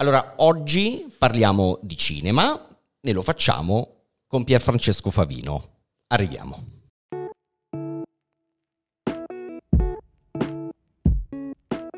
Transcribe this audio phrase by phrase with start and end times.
[0.00, 2.68] Allora, oggi parliamo di cinema
[3.02, 5.62] e lo facciamo con Pierfrancesco Favino.
[6.06, 6.78] Arriviamo.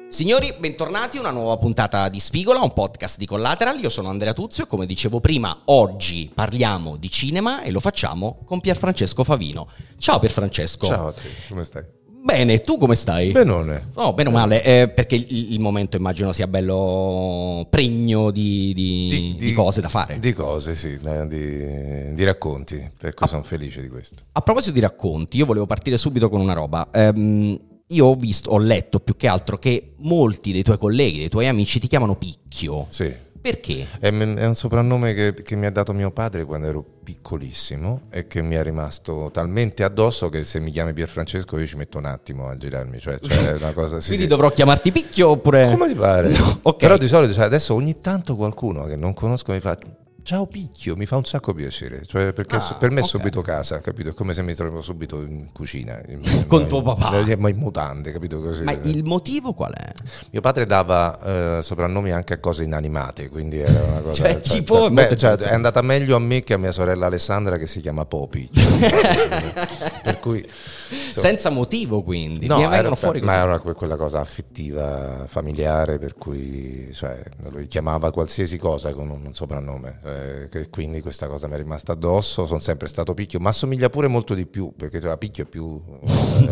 [0.08, 3.78] Signori, bentornati a una nuova puntata di Spigola, un podcast di Collateral.
[3.78, 8.42] Io sono Andrea Tuzio e come dicevo prima, oggi parliamo di cinema e lo facciamo
[8.44, 9.68] con Pierfrancesco Favino.
[9.98, 10.86] Ciao Pierfrancesco.
[10.86, 11.84] Ciao a te, come stai?
[12.24, 13.32] Bene, tu come stai?
[13.32, 13.88] Benone.
[13.94, 19.34] Oh, bene o male, eh, perché il, il momento immagino sia bello pregno di, di,
[19.36, 20.20] di cose da fare.
[20.20, 24.22] Di cose, sì, di, di racconti, per cui sono felice di questo.
[24.32, 26.88] A proposito di racconti, io volevo partire subito con una roba.
[26.92, 31.28] Ehm, io ho visto, ho letto più che altro che molti dei tuoi colleghi, dei
[31.28, 32.86] tuoi amici ti chiamano Picchio.
[32.88, 33.12] Sì.
[33.42, 33.88] Perché?
[33.98, 38.28] È, è un soprannome che, che, mi ha dato mio padre quando ero piccolissimo e
[38.28, 42.04] che mi è rimasto talmente addosso che se mi chiami Pierfrancesco io ci metto un
[42.04, 43.00] attimo a girarmi.
[43.00, 44.28] Cioè, cioè una cosa, sì, Quindi sì.
[44.28, 45.68] dovrò chiamarti Picchio oppure...
[45.70, 46.28] Come ti pare?
[46.28, 46.88] No, okay.
[46.88, 49.76] Però di solito cioè, adesso ogni tanto qualcuno che non conosco mi fa
[50.24, 53.08] Ciao Picchio, mi fa un sacco piacere, cioè perché Ah, per me è ok.
[53.08, 54.10] subito casa, capito?
[54.10, 56.00] È come se mi trovo subito in cucina.
[56.06, 57.18] in- Con in- tuo papà.
[57.18, 58.40] in- Ma in mutande, capito?
[58.40, 58.62] Così.
[58.62, 59.92] Ma il motivo qual è?
[60.30, 64.12] Mio padre dava eh, soprannomi anche a cose inanimate, quindi era una cosa...
[64.22, 67.56] Cioè, tipo, beh, molto cioè, è andata meglio a me che a mia sorella Alessandra
[67.58, 68.48] che si chiama Popi.
[68.82, 70.38] Cioè, per cui...
[70.38, 73.32] insomma, Senza motivo quindi, No, era, fuori così.
[73.32, 77.20] ma era que- quella cosa affettiva, familiare, per cui cioè,
[77.50, 82.46] lui chiamava qualsiasi cosa con un soprannome, eh, quindi questa cosa mi è rimasta addosso,
[82.46, 85.80] sono sempre stato picchio, ma assomiglia pure molto di più, perché cioè, picchio è più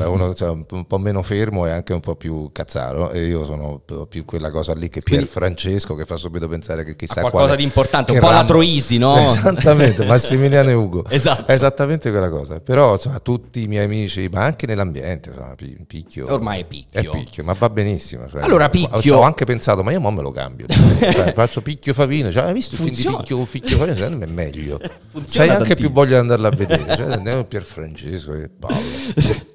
[0.03, 3.45] è uno cioè, un, po'- meno fermo e anche un po' più cazzaro, e io
[3.45, 7.45] sono più quella cosa lì che Pier Francesco, che fa subito pensare che chissà qualcosa
[7.45, 9.17] quale- di importante, un po' la Troisi, no?
[9.27, 11.05] Esattamente, Massimiliano e Ugo.
[11.09, 11.51] Esatto.
[11.51, 12.59] Esattamente quella cosa.
[12.61, 16.33] Però insomma, tutti i miei amici, ma anche nell'ambiente, insomma, pi- picchio.
[16.33, 17.01] Ormai è Picchio.
[17.13, 18.29] È picchio, ma va benissimo.
[18.29, 20.67] cioè, Allora, Picchio- ho anche pensato, ma io mo me lo cambio.
[20.69, 22.31] Cioè, faccio picchio Favino.
[22.31, 23.17] Cioè, hai visto il film Funziona.
[23.17, 24.17] di picchio picchio Favino?
[24.17, 24.79] Me è meglio.
[25.11, 26.97] Funziona C'hai anche più voglia di andarla a vedere.
[26.97, 28.77] Cioè, andiamo Pier Francesco e Paolo.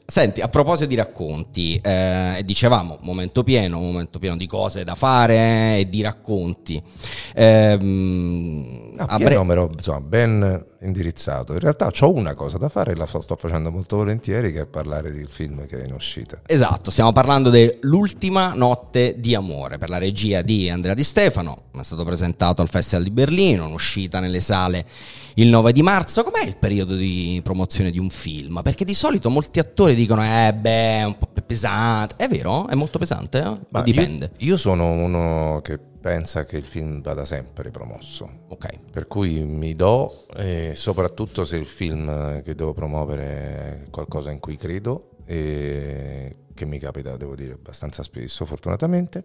[0.07, 5.79] Senti, a proposito di racconti, eh, dicevamo, momento pieno, momento pieno di cose da fare
[5.79, 6.79] e di racconti.
[7.33, 11.53] Ehm, No, a bre- però, insomma, ben indirizzato.
[11.53, 14.65] In realtà ho una cosa da fare e la sto facendo molto volentieri, che è
[14.65, 16.41] parlare del film che è in uscita.
[16.45, 21.83] Esatto, stiamo parlando dell'ultima notte di amore per la regia di Andrea Di Stefano, è
[21.83, 24.85] stato presentato al Festival di Berlino, un'uscita nelle sale
[25.35, 26.23] il 9 di marzo.
[26.23, 28.61] Com'è il periodo di promozione di un film?
[28.63, 32.15] Perché di solito molti attori dicono, eh beh, è un po' pesante.
[32.17, 32.67] È vero?
[32.67, 33.39] È molto pesante?
[33.39, 33.59] eh?
[33.69, 34.31] Ma Dipende.
[34.37, 38.29] Io, io sono uno che pensa che il film vada sempre promosso.
[38.49, 38.67] Ok.
[38.91, 44.39] Per cui mi do, e soprattutto se il film che devo promuovere è qualcosa in
[44.39, 49.23] cui credo, e che mi capita, devo dire, abbastanza spesso, fortunatamente.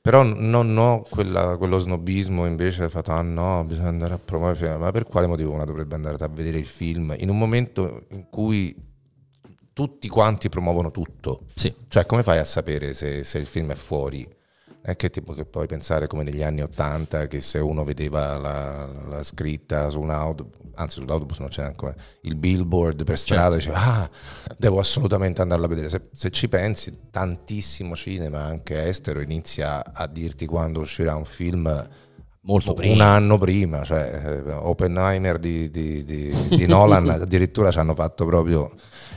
[0.00, 4.66] Però non ho quella- quello snobismo invece fatto, ah no, bisogna andare a promuovere il
[4.66, 4.80] film.
[4.80, 8.28] Ma per quale motivo una dovrebbe andare a vedere il film in un momento in
[8.30, 8.74] cui
[9.72, 11.46] tutti quanti promuovono tutto?
[11.54, 11.74] Sì.
[11.88, 14.26] Cioè, come fai a sapere se, se il film è fuori?
[14.86, 18.86] È che tipo che puoi pensare come negli anni Ottanta che se uno vedeva la,
[19.08, 23.78] la scritta su un autobus, anzi sull'autobus non c'era ancora, il billboard per strada, diceva
[23.78, 24.10] ah,
[24.58, 25.88] devo assolutamente andarlo a vedere.
[25.88, 31.88] Se, se ci pensi, tantissimo cinema, anche estero, inizia a dirti quando uscirà un film
[32.42, 33.06] Molto un prima.
[33.06, 38.70] anno prima, cioè eh, Oppenheimer di, di- di- di Nolan addirittura ci hanno fatto proprio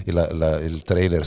[0.06, 1.26] il, la- il trailer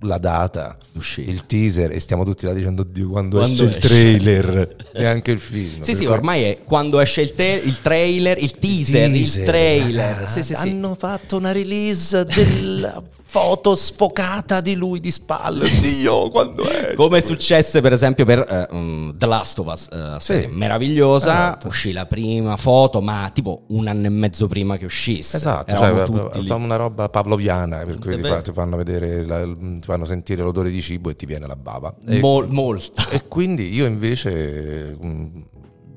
[0.00, 1.30] sulla data, Uscita.
[1.30, 5.30] il teaser e stiamo tutti là dicendo Dio quando, Quando esce il esce?" trailer, neanche
[5.32, 5.80] il film.
[5.82, 9.46] Sì, sì, cui- ormai è quando esce il, te- il trailer, il teaser, il Teaser.
[9.46, 10.22] trailer.
[10.22, 10.68] Ah, Sì, sì, sì.
[10.68, 15.68] Hanno fatto una release della foto sfocata di lui di spalle.
[15.80, 16.94] Dio, quando è?
[16.94, 20.54] Come successe per esempio per um, The Last of Us, serie Sì.
[20.54, 21.66] meravigliosa, Esatto.
[21.68, 25.36] uscì la prima foto, ma tipo un anno e mezzo prima che uscisse.
[25.36, 29.24] Esatto, Eravamo cioè, fa una roba pavloviana, per cui È ti, fa- ti fanno vedere,
[29.26, 31.94] la- ti fanno sentire l'odore di cibo e ti viene la bava.
[32.06, 33.08] E, Mol- molta.
[33.10, 35.44] e quindi io invece mh,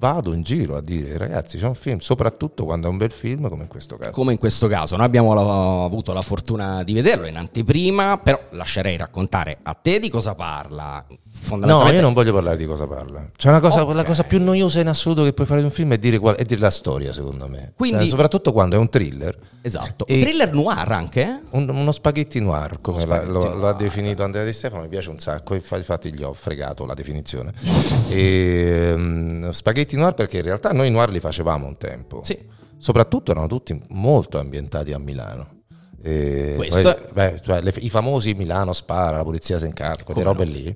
[0.01, 3.47] vado in giro a dire ragazzi c'è un film, soprattutto quando è un bel film
[3.47, 4.09] come in questo caso.
[4.09, 8.39] Come in questo caso, noi abbiamo la- avuto la fortuna di vederlo in anteprima, però
[8.53, 11.05] lascerei raccontare a te di cosa parla.
[11.07, 13.29] No, Fondamentalmente, io non voglio parlare di cosa parla.
[13.37, 13.93] C'è una cosa, Ok.
[13.93, 16.35] la cosa più noiosa in assoluto che puoi fare di un film è dire, qual-
[16.35, 17.71] è dire la storia, secondo me.
[17.77, 19.37] Quindi- Eh, soprattutto quando è un thriller.
[19.61, 20.05] Esatto.
[20.07, 21.21] E- Thriller noir anche?
[21.21, 21.39] eh?
[21.51, 23.75] Un- uno spaghetti noir, come Uno la- spaghetti lo, lo ha noir.
[23.75, 27.53] definito Andrea Di Stefano, mi piace un sacco, infa- infatti gli ho fregato la definizione.
[28.11, 32.37] E, mm, spaghetti noir perché in realtà noi noir li facevamo un tempo, Sì.
[32.77, 35.59] soprattutto erano tutti molto ambientati a Milano.
[36.03, 40.23] E Questo- poi, beh, cioè, le- I famosi Milano spara, la polizia si incarica, quelle
[40.23, 40.75] Come robe lì,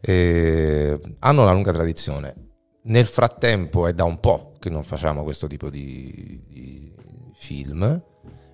[0.00, 2.34] e hanno una lunga tradizione.
[2.86, 6.92] nel frattempo è da un po' che non facciamo questo tipo di, di
[7.34, 8.02] film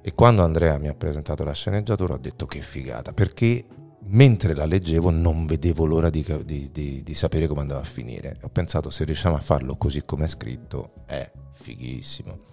[0.03, 3.65] e quando Andrea mi ha presentato la sceneggiatura ho detto che figata, perché
[4.11, 8.39] mentre la leggevo non vedevo l'ora di, di, di, di, sapere come andava a finire.
[8.43, 12.50] Ho pensato se riusciamo a farlo così come è scritto è fighissimo.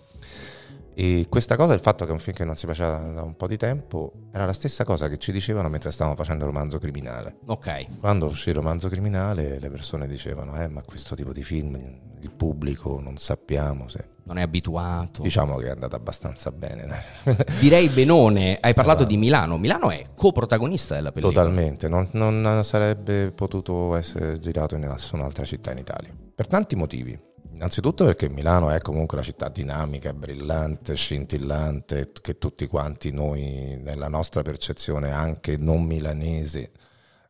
[1.00, 3.36] E questa cosa, il fatto che è un film che non si faceva da un
[3.36, 6.80] po' di tempo, era la stessa cosa che ci dicevano mentre stavamo facendo il romanzo
[6.80, 7.36] criminale.
[7.46, 8.00] Ok.
[8.00, 11.76] Quando uscì il romanzo criminale le persone dicevano, eh ma questo tipo di film
[12.20, 14.16] il pubblico non sappiamo se...
[14.24, 15.22] Non è abituato.
[15.22, 17.04] Diciamo che è andata abbastanza bene.
[17.62, 21.44] Direi benone, hai parlato allora, di Milano, Milano è coprotagonista della pellicola.
[21.44, 27.36] Totalmente, non, non sarebbe potuto essere girato in nessun'altra città in Italia, per tanti motivi.
[27.58, 34.08] Innanzitutto perché Milano è comunque la città dinamica, brillante, scintillante, che tutti quanti noi nella
[34.10, 36.70] nostra percezione anche non milanese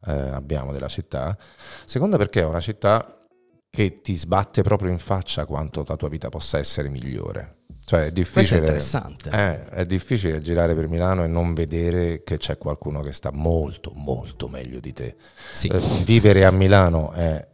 [0.06, 1.38] eh, abbiamo della città.
[1.86, 3.26] Seconda perché è una città
[3.70, 7.60] che ti sbatte proprio in faccia quanto la tua vita possa essere migliore.
[7.86, 8.82] Cioè è difficile, è,
[9.32, 13.94] eh, è difficile girare per Milano e non vedere che c'è qualcuno che sta molto
[13.96, 15.16] molto meglio di te.
[15.54, 15.70] Sì.
[15.70, 17.48] Eh, vivere a Milano è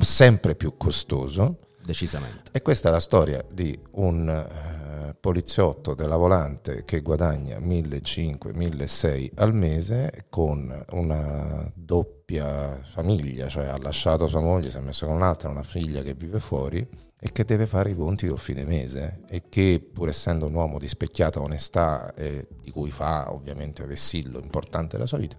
[0.00, 2.50] sempre più costoso decisamente.
[2.52, 9.54] E questa è la storia di un eh, poliziotto della volante che guadagna 1.500-1.600 al
[9.54, 15.48] mese con una doppia famiglia, cioè ha lasciato sua moglie, si è messo con un'altra,
[15.48, 16.86] una figlia che vive fuori
[17.24, 20.78] e che deve fare i conti col fine mese e che pur essendo un uomo
[20.78, 25.36] di specchiata onestà e di cui fa ovviamente vessillo importante della sua vita,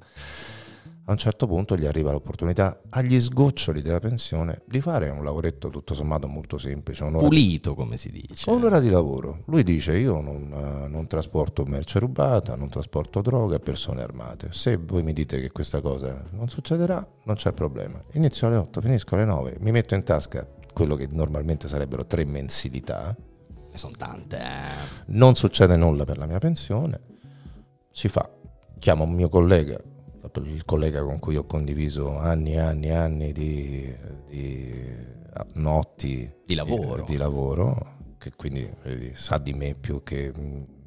[1.06, 5.70] a un certo punto gli arriva l'opportunità agli sgoccioli della pensione di fare un lavoretto
[5.70, 7.04] tutto sommato molto semplice.
[7.04, 8.50] Pulito, di, come si dice.
[8.50, 9.42] Un'ora di lavoro.
[9.48, 14.48] Lui dice io non, uh, non, trasporto merce rubata, non trasporto droga persone armate.
[14.52, 18.02] Se voi mi dite che questa cosa non succederà, non c'è problema.
[18.14, 22.24] Inizio alle 8, finisco alle 9, mi metto in tasca quello che normalmente sarebbero tre
[22.24, 23.14] mensilità.
[23.72, 24.38] E sono tante.
[24.38, 25.04] Eh.
[25.08, 27.00] Non succede nulla per la mia pensione.
[27.92, 28.30] Si fa.
[28.80, 29.80] Chiamo un mio collega
[30.40, 33.96] il collega con cui ho condiviso anni e anni e anni di,
[34.30, 35.12] di
[35.54, 37.04] notti di lavoro.
[37.04, 40.32] Di, di lavoro, che quindi vedi, sa di me più che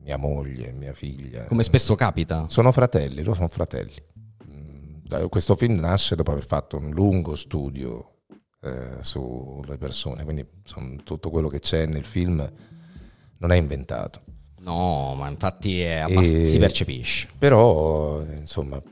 [0.02, 1.44] mia moglie, mia figlia.
[1.44, 2.46] Come spesso capita.
[2.48, 3.94] Sono fratelli, loro sono fratelli.
[4.48, 8.19] Mm, questo film nasce dopo aver fatto un lungo studio
[8.60, 10.46] eh, sulle persone, quindi
[11.04, 12.46] tutto quello che c'è nel film
[13.38, 14.22] non è inventato.
[14.60, 17.28] No, ma infatti abbast- e, si percepisce.
[17.38, 18.82] Però, insomma,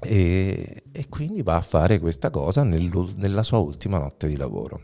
[0.00, 4.80] e, e, quindi va a fare questa cosa nel, nella sua ultima notte di lavoro.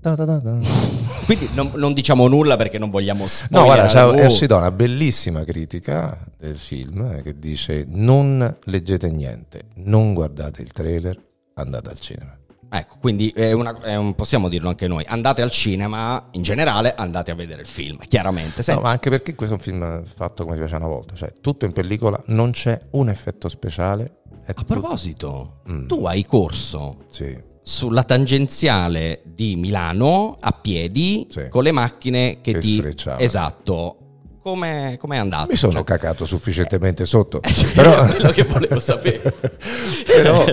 [0.00, 0.38] Da da da
[1.26, 6.16] quindi non, non, diciamo nulla perché non vogliamo No, guarda, è uscita una bellissima critica
[6.38, 11.20] del film eh, che dice non leggete niente, non guardate il trailer,
[11.54, 12.38] andate al cinema.
[12.70, 16.94] Ecco, quindi è una, è un, possiamo dirlo anche noi, andate al cinema, in generale
[16.94, 18.62] andate a vedere il film, chiaramente.
[18.74, 21.32] No, ma anche perché questo è un film fatto come si faceva una volta, cioè
[21.40, 24.20] tutto in pellicola, non c'è un effetto speciale.
[24.46, 24.72] a tutto...
[24.72, 25.86] proposito, mm.
[25.86, 27.36] tu hai corso sì.
[27.62, 31.48] sulla tangenziale di Milano a piedi sì.
[31.48, 32.76] con le macchine che, che ti...
[32.76, 33.18] Sfrecciava.
[33.18, 34.07] Esatto,
[34.52, 35.48] come è andato?
[35.50, 35.84] Mi sono cioè...
[35.84, 37.40] cacato sufficientemente sotto.
[37.74, 38.06] però...
[38.06, 39.32] quello che volevo sapere.
[40.06, 40.44] però,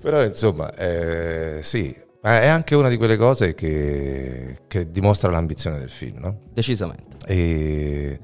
[0.00, 5.90] però, insomma, eh, sì, è anche una di quelle cose che, che dimostra l'ambizione del
[5.90, 6.38] film, no?
[6.52, 7.16] Decisamente.
[7.26, 8.18] E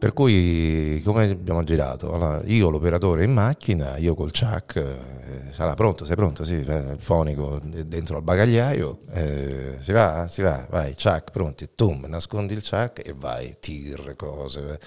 [0.00, 2.14] per cui, come abbiamo girato?
[2.14, 6.42] Allora, io l'operatore in macchina, io col Chuck, eh, sarà pronto, sei pronto?
[6.42, 12.06] Sì, il fonico dentro al bagagliaio, eh, si va, si va, vai, Chuck, pronti, tum,
[12.06, 14.80] nascondi il Chuck e vai, tir, cose.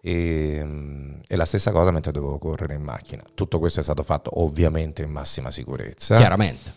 [0.00, 3.22] E, e, la stessa cosa mentre dovevo correre in macchina.
[3.34, 6.16] Tutto questo è stato fatto ovviamente in massima sicurezza.
[6.16, 6.72] Chiaramente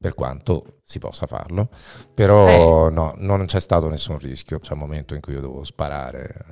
[0.00, 1.68] per quanto si possa farlo,
[2.14, 2.90] però eh.
[2.90, 4.58] no, non c'è stato nessun rischio.
[4.58, 6.46] C'è un momento in cui io dovevo sparare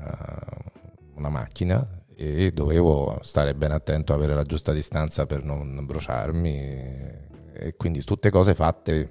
[1.14, 6.50] una macchina e dovevo stare ben attento, avere la giusta distanza per non bruciarmi
[7.55, 9.11] e quindi tutte cose fatte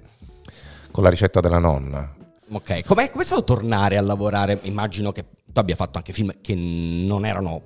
[0.92, 2.14] con la ricetta della nonna.
[2.50, 4.60] Ok, com'è, com'è stato tornare a lavorare?
[4.62, 7.60] Immagino che tu abbia fatto anche film che non erano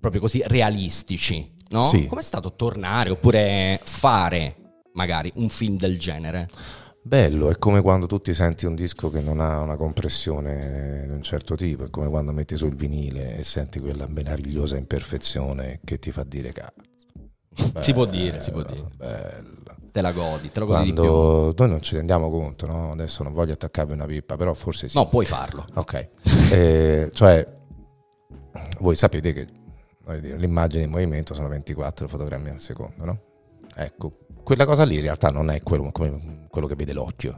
[0.00, 1.84] proprio così realistici, no?
[1.84, 2.06] Sì.
[2.08, 4.65] Com'è stato tornare oppure fare
[4.96, 6.48] magari un film del genere?
[7.00, 11.12] Bello, è come quando tu ti senti un disco che non ha una compressione di
[11.12, 16.00] un certo tipo, è come quando metti sul vinile e senti quella meravigliosa imperfezione che
[16.00, 16.82] ti fa dire cazzo.
[17.80, 18.88] si può dire, si può dire.
[18.96, 19.54] Bello.
[19.92, 22.90] Te la godi, te la godi Quando noi non ci rendiamo conto, no?
[22.90, 24.98] adesso non voglio attaccarvi una pippa, però forse sì.
[24.98, 25.64] No, puoi farlo.
[25.74, 26.08] Ok.
[26.50, 27.46] eh, cioè,
[28.80, 29.46] voi sapete che
[30.20, 33.20] dire, l'immagine in movimento sono 24 fotogrammi al secondo, no?
[33.74, 37.36] Ecco, quella cosa lì in realtà non è quello, quello che vede l'occhio.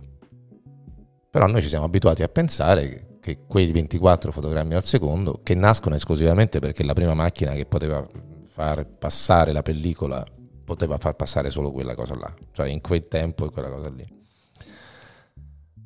[1.31, 5.95] Però noi ci siamo abituati a pensare che, quei 24 fotogrammi al secondo, che nascono
[5.95, 8.07] esclusivamente perché la prima macchina che poteva
[8.45, 10.23] far passare la pellicola
[10.63, 14.05] poteva far passare solo quella cosa là, cioè in quel tempo e quella cosa lì.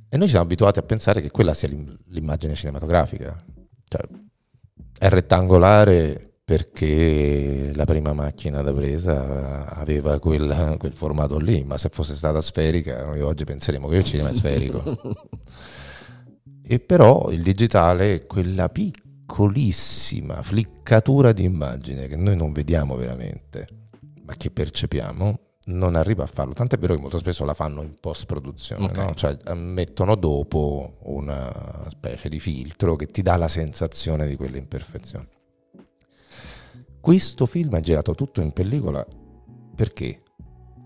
[0.08, 3.44] E noi siamo abituati a pensare che quella sia l'immagine cinematografica,
[3.86, 4.02] cioè
[4.98, 11.88] è rettangolare perché la prima macchina da presa aveva quel, quel, formato lì, ma se
[11.88, 14.82] fosse stata sferica noi oggi penseremo che il cinema è sferico.
[16.62, 23.66] e però il digitale è quella piccolissima fliccatura di immagine che noi non vediamo veramente
[24.24, 26.52] ma che percepiamo, non arriva a farlo.
[26.52, 29.06] Tant'è vero che molto spesso la fanno in post produzione, okay.
[29.06, 29.14] no?
[29.14, 35.26] cioè mettono dopo una specie di filtro che ti dà la sensazione di quelle imperfezioni.
[37.02, 39.04] Questo film è girato tutto in pellicola
[39.74, 40.22] perché?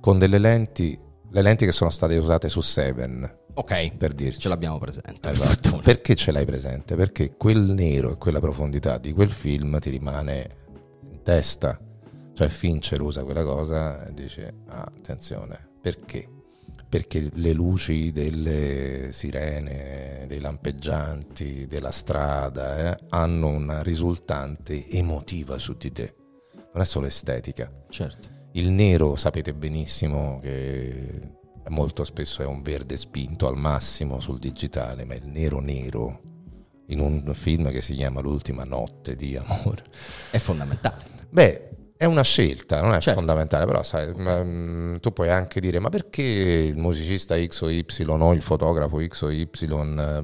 [0.01, 0.99] Con delle lenti,
[1.31, 3.45] le lenti che sono state usate su Seven.
[3.55, 4.41] Ok, per dirci.
[4.41, 5.31] ce l'abbiamo presente.
[5.31, 5.81] Esatto.
[5.85, 6.97] Perché ce l'hai presente?
[6.97, 10.49] Perché quel nero e quella profondità di quel film ti rimane
[11.05, 11.79] in testa
[12.37, 16.29] cioè Fincher usa quella cosa e dice, ah, attenzione, perché?
[16.97, 25.77] Perché le luci delle sirene, dei lampeggianti, della strada eh, hanno una risultante emotiva su
[25.77, 26.15] di te,
[26.73, 27.71] non è solo estetica.
[27.91, 28.29] Certo.
[28.53, 31.21] Il nero sapete benissimo che
[31.69, 36.23] molto spesso è un verde spinto al massimo sul digitale, ma il nero nero
[36.87, 39.85] in un film che si chiama L'ultima notte di amore
[40.31, 41.05] è fondamentale.
[41.29, 43.19] Beh, è una scelta, non è certo.
[43.19, 47.85] fondamentale, però sai, mm, tu puoi anche dire ma perché il musicista X o Y
[48.07, 49.49] o il fotografo X o Y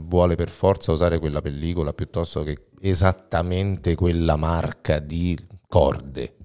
[0.01, 6.37] vuole per forza usare quella pellicola piuttosto che esattamente quella marca di corde?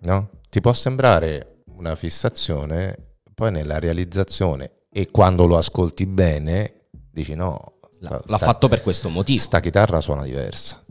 [0.00, 0.30] No?
[0.50, 2.96] Ti può sembrare una fissazione,
[3.34, 9.08] poi nella realizzazione e quando lo ascolti bene dici no, sta, l'ha fatto per questo
[9.08, 9.40] motivo.
[9.40, 10.83] Sta chitarra suona diversa.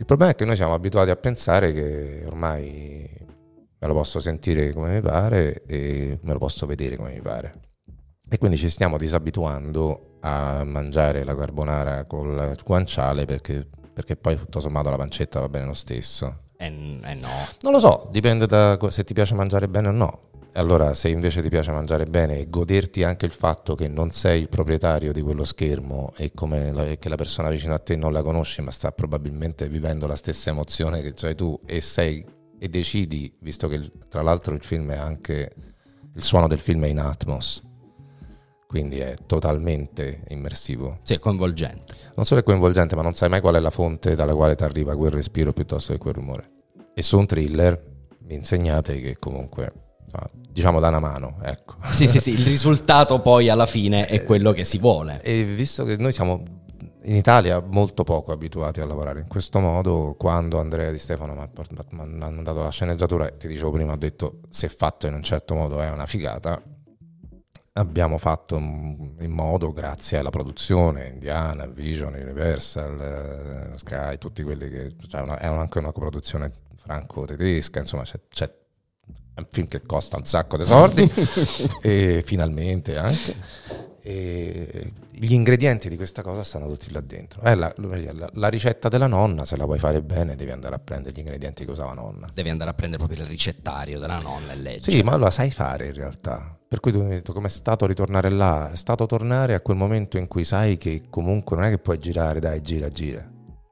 [0.00, 3.06] Il problema è che noi siamo abituati a pensare che ormai
[3.78, 7.60] me lo posso sentire come mi pare e me lo posso vedere come mi pare.
[8.26, 14.58] E quindi ci stiamo disabituando a mangiare la carbonara col guanciale perché, perché poi tutto
[14.58, 16.44] sommato la pancetta va bene lo stesso.
[16.56, 16.64] Eh,
[17.04, 17.28] eh no.
[17.60, 20.20] Non lo so, dipende da se ti piace mangiare bene o no.
[20.54, 24.40] Allora, se invece ti piace mangiare bene e goderti anche il fatto che non sei
[24.40, 26.32] il proprietario di quello schermo e
[26.72, 30.16] la, che la persona vicino a te non la conosci, ma sta probabilmente vivendo la
[30.16, 32.24] stessa emozione che hai tu e sei
[32.58, 35.50] e decidi, visto che tra l'altro il film è anche
[36.14, 37.62] il suono del film è in Atmos,
[38.66, 40.98] quindi è totalmente immersivo.
[41.02, 41.94] Sì, è coinvolgente.
[42.16, 44.64] Non solo è coinvolgente, ma non sai mai qual è la fonte dalla quale ti
[44.64, 46.50] arriva quel respiro piuttosto che quel rumore.
[46.92, 47.82] E su un thriller
[48.24, 49.89] mi insegnate che comunque
[50.50, 51.38] diciamo da una mano.
[51.42, 51.76] Ecco.
[51.84, 55.20] Sì, sì, sì, il risultato poi alla fine è quello che si vuole.
[55.22, 56.42] E visto che noi siamo
[57.04, 61.40] in Italia molto poco abituati a lavorare in questo modo, quando Andrea Di Stefano mi
[61.40, 65.80] ha mandato la sceneggiatura, ti dicevo prima, ho detto se fatto in un certo modo
[65.80, 66.62] è una figata,
[67.72, 74.96] abbiamo fatto in modo, grazie alla produzione, Indiana, Vision, Universal, Sky, tutti quelli che...
[75.08, 78.52] Cioè una, è anche una coproduzione franco-tedesca, insomma c'è, c'è
[79.34, 81.10] un film che costa un sacco di soldi,
[81.82, 83.78] e finalmente anche.
[84.02, 87.42] E gli ingredienti di questa cosa stanno tutti là dentro.
[87.42, 90.78] Eh, la, la, la, ricetta della nonna, se la vuoi fare bene, devi andare a
[90.78, 92.28] prendere gli ingredienti che usava nonna.
[92.32, 94.96] Devi andare a prendere proprio il ricettario della nonna e leggere.
[94.96, 96.58] Sì, ma lo sai fare in realtà.
[96.66, 98.70] Per cui tu mi hai detto com'è stato ritornare là?
[98.70, 101.98] È stato tornare a quel momento in cui sai che comunque non è che puoi
[101.98, 103.28] girare, dai, gira, gira.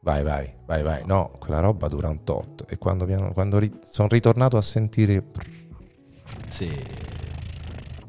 [0.08, 1.02] Vai, vai, vai, vai.
[1.04, 2.64] No, quella roba dura un tot.
[2.66, 5.22] E quando, quando ri- sono ritornato a sentire
[6.48, 6.70] sì.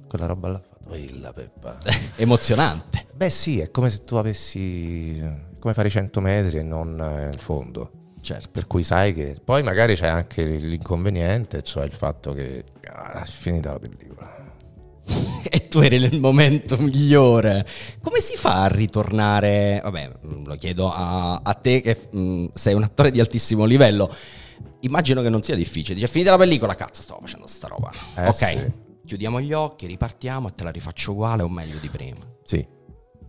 [0.08, 1.78] Quella roba là quella Peppa.
[2.16, 3.06] Emozionante.
[3.14, 5.22] Beh sì, è come se tu avessi...
[5.60, 7.92] come fare i 100 metri e non eh, il fondo.
[8.22, 8.50] Certo.
[8.50, 9.36] Per cui sai che...
[9.44, 14.49] Poi magari c'è anche l'inconveniente, cioè il fatto che ah, è finita la pellicola.
[15.70, 17.66] Tu eri nel momento migliore.
[18.02, 19.80] Come si fa a ritornare?
[19.82, 20.12] Vabbè,
[20.46, 24.14] lo chiedo a, a te che mh, mm, sei un attore di altissimo livello
[24.82, 25.96] immagino che non sia difficile.
[25.96, 27.92] Dice, finita la pellicola, cazzo, stavo facendo sta roba.
[28.16, 28.72] Eh, ok, sì.
[29.06, 32.20] chiudiamo gli occhi, ripartiamo e te la rifaccio uguale o meglio di prima.
[32.44, 32.66] Sì,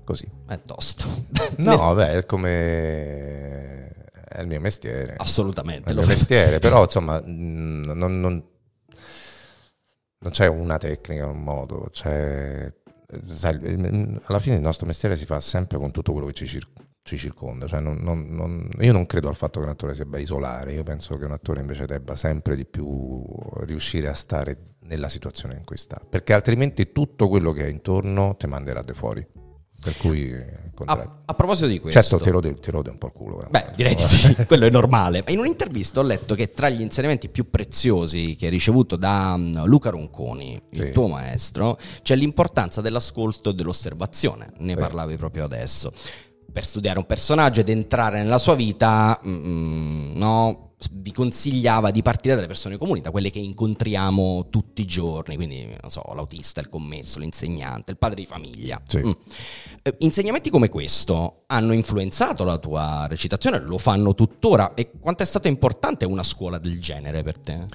[0.05, 0.29] così.
[0.47, 1.05] È tosto.
[1.59, 3.89] no, beh, è come...
[4.31, 5.15] È il mio mestiere.
[5.17, 5.89] Assolutamente.
[5.89, 8.45] È il mio mestiere, però insomma non, non,
[10.23, 12.73] non c'è una tecnica, un modo, c'è...
[13.43, 16.71] Alla fine il nostro mestiere si fa sempre con tutto quello che ci, cir-
[17.03, 17.67] ci circonda.
[17.67, 20.75] Cioè non, non, non, io non credo al fatto che un attore si debba isolare,
[20.75, 23.27] io penso che un attore invece debba sempre di più
[23.63, 28.37] riuscire a stare nella situazione in cui sta, perché altrimenti tutto quello che è intorno
[28.37, 29.27] ti manderà de fuori.
[29.81, 30.31] Per cui,
[30.85, 33.47] a, a, proposito di questo, certo, ti rode, ti rode un po' il culo.
[33.49, 35.25] Beh, direi di sì, quello è normale.
[35.29, 39.65] In un'intervista ho letto che tra gli insegnamenti più preziosi che hai ricevuto da mm,
[39.65, 40.83] Luca Ronconi, sì.
[40.83, 44.53] il tuo maestro, c'è l'importanza dell'ascolto e dell'osservazione.
[44.59, 44.79] Ne sì.
[44.79, 45.93] parlavi proprio adesso.
[46.53, 50.71] Per studiare un personaggio ed entrare nella sua vita, mm, no?
[50.93, 55.67] vi consigliava di partire dalle persone comuni, da quelle che incontriamo tutti i giorni, quindi
[55.81, 58.81] non so, l'autista, il commesso, l'insegnante, il padre di famiglia.
[58.87, 59.05] Sì.
[59.05, 59.11] Mm.
[59.83, 65.27] Eh, insegnamenti come questo hanno influenzato la tua recitazione, lo fanno tuttora e quanto è
[65.27, 67.67] stata importante una scuola del genere per te?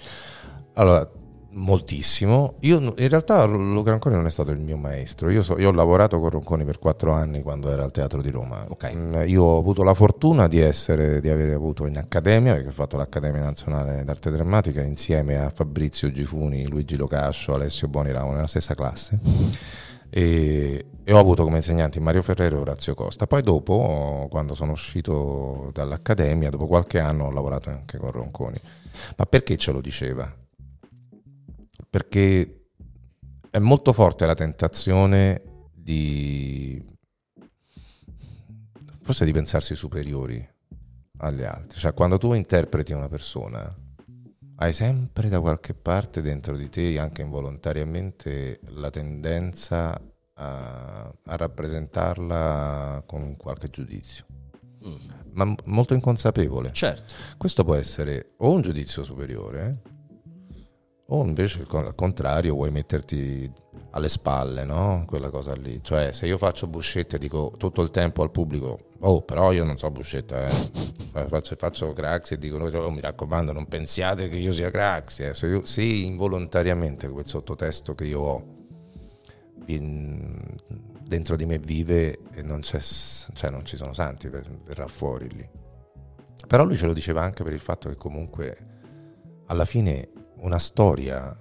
[0.74, 1.10] Allora,
[1.56, 2.56] moltissimo.
[2.62, 5.30] Io in realtà Luca Ronconi non è stato il mio maestro.
[5.30, 8.30] Io, so, io, ho lavorato con Ronconi per quattro anni quando era al Teatro di
[8.30, 8.66] Roma.
[8.68, 8.96] Okay.
[8.96, 12.74] Mm, io ho avuto la fortuna di, essere, di aver avuto in accademia, perché ho
[12.74, 18.48] fatto l'Accademia Nazionale d'Arte Drammatica insieme a Fabrizio Gifuni, Luigi Locascio, Alessio Boni, eravamo nella
[18.48, 19.20] stessa classe.
[20.10, 23.28] E, e, ho avuto come insegnanti Mario Ferrero e Orazio Costa.
[23.28, 28.60] Poi dopo, quando sono uscito dall'Accademia, dopo qualche anno ho lavorato anche con Ronconi.
[29.18, 30.44] Ma perché ce lo diceva?
[31.96, 32.72] Perché
[33.50, 36.84] è molto forte la tentazione di
[39.02, 40.46] forse di pensarsi superiori
[41.20, 41.80] agli altri.
[41.80, 43.74] Cioè, quando tu interpreti una persona,
[44.58, 49.98] hai sempre da qualche parte dentro di te, anche involontariamente, la tendenza
[50.34, 54.26] a, a rappresentarla con qualche giudizio.
[54.86, 54.96] Mm.
[55.32, 56.74] Ma molto inconsapevole.
[56.74, 57.14] Certo.
[57.38, 59.94] Questo può essere o un giudizio superiore,
[61.08, 63.52] o invece al contrario vuoi metterti
[63.92, 65.04] alle spalle, no?
[65.06, 65.80] Quella cosa lì.
[65.82, 69.64] Cioè, se io faccio buscette e dico tutto il tempo al pubblico, oh, però io
[69.64, 71.28] non so buscetta, eh.
[71.28, 75.20] faccio, faccio cracks e dicono, oh, mi raccomando, non pensiate che io sia cracks.
[75.20, 75.34] Eh.
[75.34, 78.54] Se, io, se involontariamente quel sottotesto che io ho
[79.68, 80.38] in,
[81.02, 85.48] dentro di me vive e non, cioè, non ci sono santi, verrà fuori lì.
[86.48, 88.58] Però lui ce lo diceva anche per il fatto che comunque
[89.48, 91.36] alla fine una storia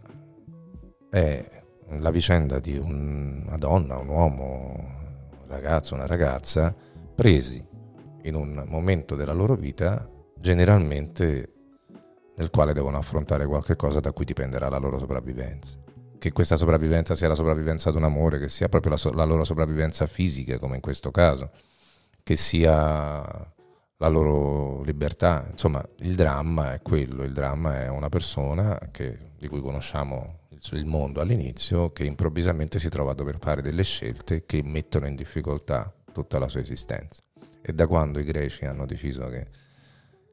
[1.10, 1.62] è
[2.00, 6.74] la vicenda di una donna, un uomo, un ragazzo, una ragazza
[7.14, 7.64] presi
[8.22, 11.52] in un momento della loro vita generalmente
[12.36, 15.76] nel quale devono affrontare qualcosa da cui dipenderà la loro sopravvivenza.
[16.18, 19.24] Che questa sopravvivenza sia la sopravvivenza ad un amore, che sia proprio la, so- la
[19.24, 21.50] loro sopravvivenza fisica, come in questo caso,
[22.22, 23.53] che sia
[23.98, 25.46] la loro libertà.
[25.50, 30.40] Insomma, il dramma è quello, il dramma è una persona che, di cui conosciamo
[30.72, 35.14] il mondo all'inizio che improvvisamente si trova a dover fare delle scelte che mettono in
[35.14, 37.22] difficoltà tutta la sua esistenza.
[37.60, 39.46] E da quando i greci hanno deciso che,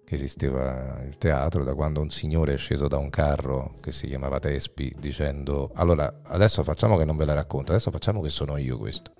[0.05, 4.07] che esisteva il teatro, da quando un signore è sceso da un carro che si
[4.07, 8.57] chiamava Tespi dicendo allora adesso facciamo che non ve la racconto, adesso facciamo che sono
[8.57, 9.11] io questo.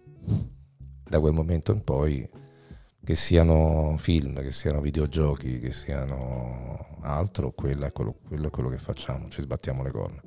[1.04, 2.30] Da quel momento in poi
[3.04, 8.70] che siano film, che siano videogiochi, che siano altro, quello è quello, quello, è quello
[8.70, 10.22] che facciamo, ci sbattiamo le corna.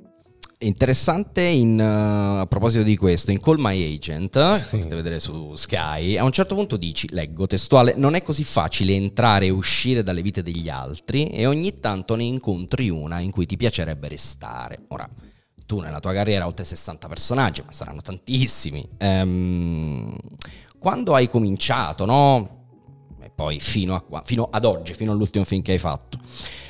[0.57, 4.77] Interessante in, uh, a proposito di questo, in Call My Agent, sì.
[4.77, 8.93] potete vedere su Sky, a un certo punto dici, leggo testuale, non è così facile
[8.93, 13.45] entrare e uscire dalle vite degli altri e ogni tanto ne incontri una in cui
[13.45, 14.85] ti piacerebbe restare.
[14.89, 15.09] Ora,
[15.65, 18.87] tu nella tua carriera oltre 60 personaggi, ma saranno tantissimi.
[18.99, 20.17] Um,
[20.77, 22.64] quando hai cominciato, no?
[23.35, 26.17] Poi fino, a, fino ad oggi, fino all'ultimo film che hai fatto.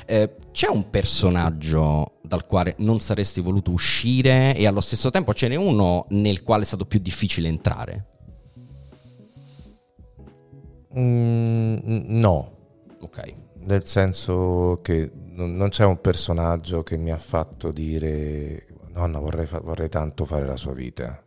[0.04, 5.48] Eh, c'è un personaggio dal quale non saresti voluto uscire e allo stesso tempo ce
[5.48, 8.06] n'è uno nel quale è stato più difficile entrare?
[10.98, 11.76] Mm,
[12.06, 12.52] no.
[13.00, 13.34] Ok.
[13.60, 19.60] Nel senso che non c'è un personaggio che mi ha fatto dire nonna vorrei, fa-
[19.60, 21.22] vorrei tanto fare la sua vita.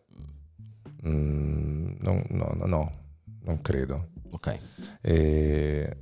[1.07, 2.91] Mm, no, no, no, no,
[3.43, 4.09] non credo.
[4.31, 4.59] Ok.
[5.01, 5.97] E,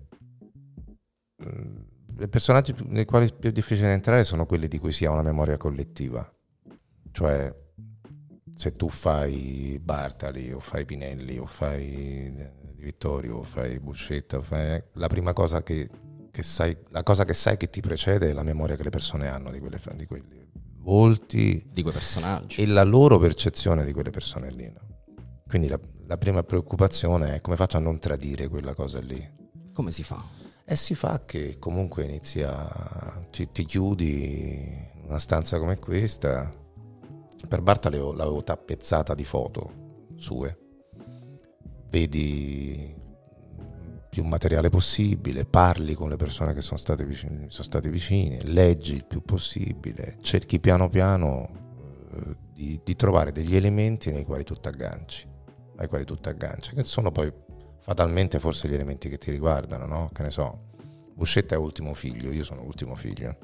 [1.44, 1.78] mm,
[2.20, 5.22] I personaggi nei quali è più difficile entrare sono quelli di cui si ha una
[5.22, 6.30] memoria collettiva.
[7.12, 7.56] Cioè,
[8.54, 12.34] se tu fai Bartali o fai Pinelli o fai
[12.76, 14.82] Di Vittorio o fai Buscetta, fai...
[14.94, 15.90] la prima cosa che,
[16.32, 19.28] che, sai, la cosa che sai che ti precede è la memoria che le persone
[19.28, 24.10] hanno di, quelle, di quelli volti, di quei personaggi e la loro percezione di quelle
[24.10, 24.72] persone lì.
[24.72, 24.82] No?
[25.48, 29.36] Quindi la, la prima preoccupazione è come faccio a non tradire quella cosa lì.
[29.74, 30.24] Come si fa?
[30.64, 36.52] E si fa che comunque inizia, ti, ti chiudi in una stanza come questa.
[37.48, 40.58] Per Barta l'avevo, tappezzata di foto sue.
[41.90, 42.96] Vedi
[44.10, 48.96] più materiale possibile, parli con le persone che sono state vicine, sono state vicine leggi
[48.96, 51.50] il più possibile, cerchi piano piano
[52.12, 55.28] eh, di, di, trovare degli elementi nei quali tu ti agganci,
[55.78, 57.32] ai quali tu ti agganci, che sono poi
[57.80, 60.10] fatalmente forse gli elementi che ti riguardano, no?
[60.14, 60.66] Che ne so,
[61.16, 63.36] Buscetta è ultimo figlio, io sono l'ultimo figlio.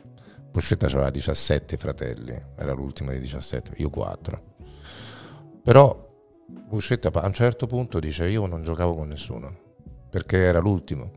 [0.52, 4.44] Buscetta aveva 17 fratelli, era l'ultimo dei 17, io 4.
[5.64, 6.12] Però
[6.46, 9.56] Buscetta a un certo punto dice io non giocavo con nessuno,
[10.10, 11.12] perché era l'ultimo.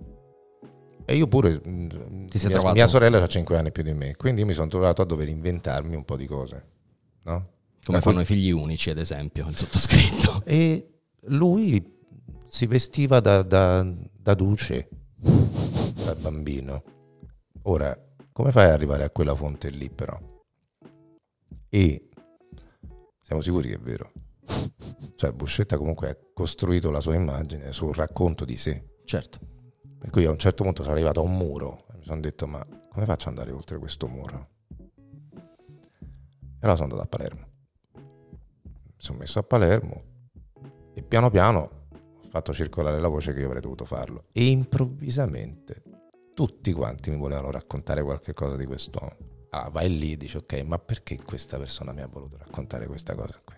[1.05, 4.55] E io pure, mia, mia sorella ha 5 anni più di me, quindi io mi
[4.55, 6.67] sono trovato a dover inventarmi un po' di cose.
[7.23, 7.49] No?
[7.85, 8.23] Come da fanno cui...
[8.23, 10.43] i figli unici, ad esempio, il sottoscritto.
[10.45, 10.96] E
[11.29, 11.95] lui
[12.47, 16.83] si vestiva da, da, da duce, da bambino.
[17.63, 17.97] Ora,
[18.33, 20.19] come fai ad arrivare a quella fonte lì però?
[21.69, 22.09] E
[23.23, 24.13] siamo sicuri che è vero.
[25.17, 28.99] Cioè Buscetta comunque ha costruito la sua immagine sul racconto di sé.
[29.05, 29.39] Certo.
[29.99, 32.47] Per cui a un certo punto sono arrivato a un muro e mi sono detto
[32.47, 34.49] ma come faccio ad andare oltre questo muro?
[35.29, 37.47] E allora sono andato a Palermo.
[37.95, 40.06] Mi sono messo a Palermo
[40.97, 44.25] e piano piano ho fatto circolare la voce che io avrei dovuto farlo.
[44.33, 45.83] E improvvisamente
[46.33, 49.15] tutti quanti mi volevano raccontare qualche cosa di quest'uomo.
[49.51, 53.15] Ah, vai lì e dici ok, ma perché questa persona mi ha voluto raccontare questa
[53.15, 53.55] cosa qui?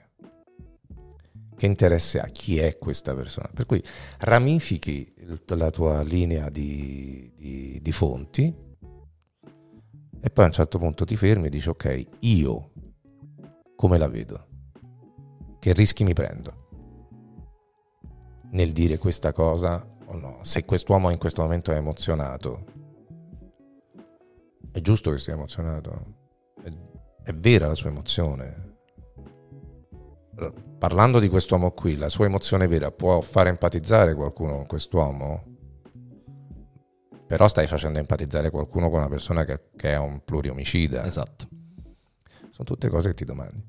[1.57, 2.27] Che interesse ha?
[2.27, 3.48] Chi è questa persona?
[3.55, 3.83] Per cui
[4.18, 5.14] ramifichi
[5.46, 8.53] la tua linea di, di, di fonti
[10.20, 12.72] e poi a un certo punto ti fermi e dici ok, io
[13.77, 14.46] come la vedo?
[15.61, 16.66] Che rischi mi prendo?
[18.50, 20.38] Nel dire questa cosa o no?
[20.42, 22.64] Se quest'uomo in questo momento è emozionato,
[24.70, 26.14] è giusto che sia emozionato,
[26.62, 26.72] è,
[27.24, 28.68] è vera la sua emozione,
[30.78, 35.44] parlando di quest'uomo qui, la sua emozione vera può fare empatizzare qualcuno con quest'uomo?
[37.26, 41.04] Però stai facendo empatizzare qualcuno con una persona che, che è un pluriomicida.
[41.04, 41.48] Esatto.
[42.50, 43.62] Sono tutte cose che ti domandi.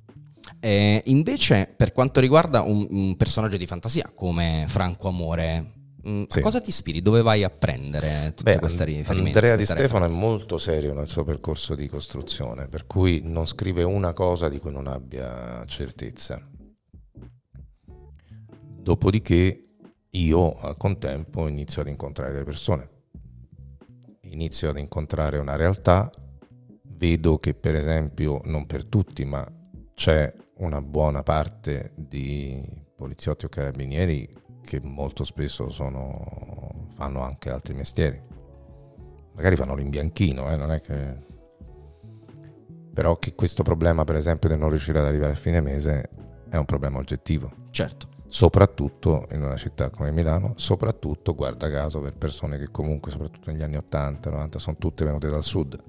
[0.61, 6.23] Eh, invece, per quanto riguarda un, un, personaggio di fantasia come Franco Amore, mh, mm,
[6.27, 6.41] sì.
[6.41, 7.01] cosa ti ispiri?
[7.01, 9.37] Dove vai a prendere tutte Beh, queste riferimenti?
[9.37, 10.17] Andrea Di Stefano referenze?
[10.17, 14.59] è molto serio nel suo percorso di costruzione, per cui non scrive una cosa di
[14.59, 16.45] cui non abbia certezza.
[18.81, 19.63] Dopodiché
[20.11, 22.89] io al contempo inizio ad incontrare le persone,
[24.23, 26.11] inizio ad incontrare una realtà,
[26.83, 29.45] vedo che per esempio, non per tutti, ma
[29.93, 32.61] c'è una buona parte di
[32.95, 34.27] poliziotti o carabinieri
[34.61, 38.21] che molto spesso sono, fanno anche altri mestieri.
[39.33, 41.27] Magari fanno l'imbianchino, eh, non è che...
[42.93, 46.09] Però che questo problema, per esempio, di non riuscire ad arrivare a fine mese
[46.49, 47.51] è un problema oggettivo.
[47.71, 53.51] Certo soprattutto in una città come Milano, soprattutto, guarda caso, per persone che comunque, soprattutto
[53.51, 55.83] negli anni 80, 90, sono tutte venute dal sud.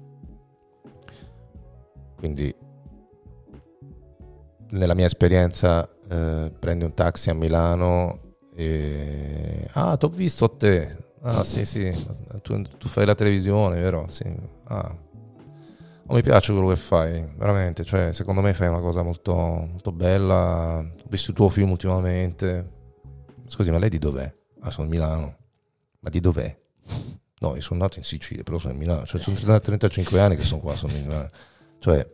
[2.17, 2.53] Quindi,
[4.71, 9.67] nella mia esperienza, eh, prendi un taxi a Milano e...
[9.73, 10.97] Ah, ti ho visto te.
[11.21, 11.93] Ah, sì, sì,
[12.41, 14.07] tu, tu fai la televisione, vero?
[14.09, 14.23] Sì.
[14.65, 14.95] Ah,
[16.11, 17.85] non mi piace quello che fai, veramente.
[17.85, 20.79] Cioè, secondo me fai una cosa molto, molto bella.
[20.79, 22.79] Ho visto il tuo film ultimamente.
[23.45, 24.33] Scusi, ma lei di dov'è?
[24.61, 25.37] Ah, sono a Milano.
[25.99, 26.57] Ma di dov'è?
[27.39, 29.05] No, io sono nato in Sicilia, però sono a Milano.
[29.05, 31.29] Cioè, sono 35 anni che sono qua, sono a Milano.
[31.79, 32.05] Cioè,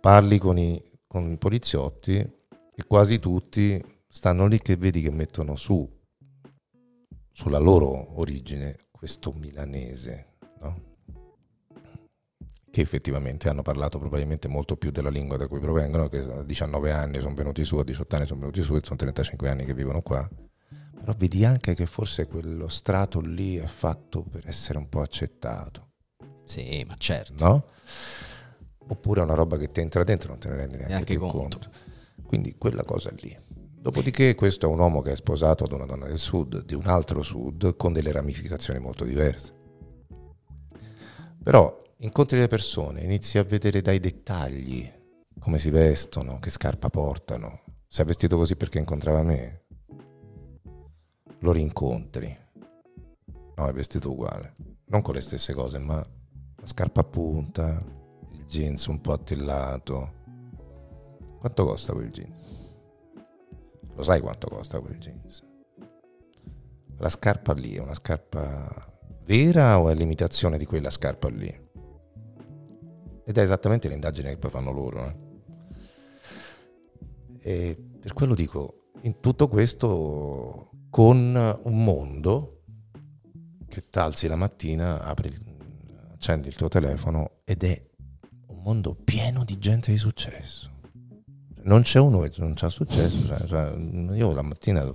[0.00, 0.82] parli con i,
[1.14, 5.88] con i poliziotti e quasi tutti stanno lì che vedi che mettono su,
[7.30, 10.96] sulla loro origine, questo milanese, no?
[12.68, 16.90] che effettivamente hanno parlato probabilmente molto più della lingua da cui provengono, che a 19
[16.90, 19.74] anni sono venuti su, a 18 anni sono venuti su, e sono 35 anni che
[19.74, 20.28] vivono qua.
[20.98, 25.92] Però vedi anche che forse quello strato lì è fatto per essere un po' accettato.
[26.44, 27.44] Sì, ma certo.
[27.44, 27.64] No?
[28.88, 31.14] Oppure è una roba che ti entra dentro e non te ne rendi neanche, neanche
[31.14, 31.58] più conto.
[31.58, 31.70] conto.
[32.26, 33.36] Quindi quella cosa lì.
[33.84, 36.86] Dopodiché questo è un uomo che è sposato ad una donna del sud, di un
[36.86, 39.52] altro sud, con delle ramificazioni molto diverse.
[41.42, 44.90] Però incontri le persone, inizi a vedere dai dettagli
[45.38, 47.60] come si vestono, che scarpa portano.
[47.86, 49.66] Se è vestito così perché incontrava me,
[51.40, 52.34] lo rincontri.
[53.56, 54.54] No, è vestito uguale.
[54.86, 57.84] Non con le stesse cose, ma la scarpa a punta,
[58.54, 60.22] jeans un po' attillato.
[61.40, 62.72] Quanto costa quel jeans?
[63.96, 65.44] Lo sai quanto costa quel jeans?
[66.98, 68.92] La scarpa lì è una scarpa
[69.24, 71.62] vera o è l'imitazione di quella scarpa lì?
[73.24, 75.06] Ed è esattamente l'indagine che poi fanno loro.
[75.06, 75.16] Eh.
[77.40, 82.62] E per quello dico, in tutto questo con un mondo
[83.66, 85.28] che t'alzi la mattina, apri,
[86.12, 87.92] accendi il tuo telefono ed è
[88.64, 90.70] mondo pieno di gente di successo.
[91.64, 93.26] Non c'è uno che non c'ha successo.
[93.26, 93.74] Cioè, cioè,
[94.14, 94.90] io la mattina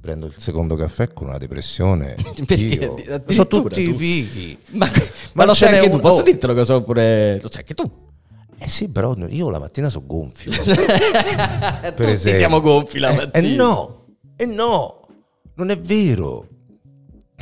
[0.00, 2.16] prendo il secondo caffè con una depressione.
[2.48, 2.96] Io,
[3.28, 3.94] sono tutti tu.
[3.96, 4.58] fighi.
[4.70, 5.02] Ma, ma,
[5.34, 7.38] ma lo sai anche tu, posso dirtelo che so pure...
[7.40, 8.10] Lo sai anche tu.
[8.58, 10.52] Eh sì, però io la mattina sono gonfio.
[10.62, 12.38] per Tutti esempio.
[12.38, 13.46] siamo gonfi la mattina.
[13.46, 14.04] Eh, eh no,
[14.36, 15.00] e eh no,
[15.54, 16.48] non è vero.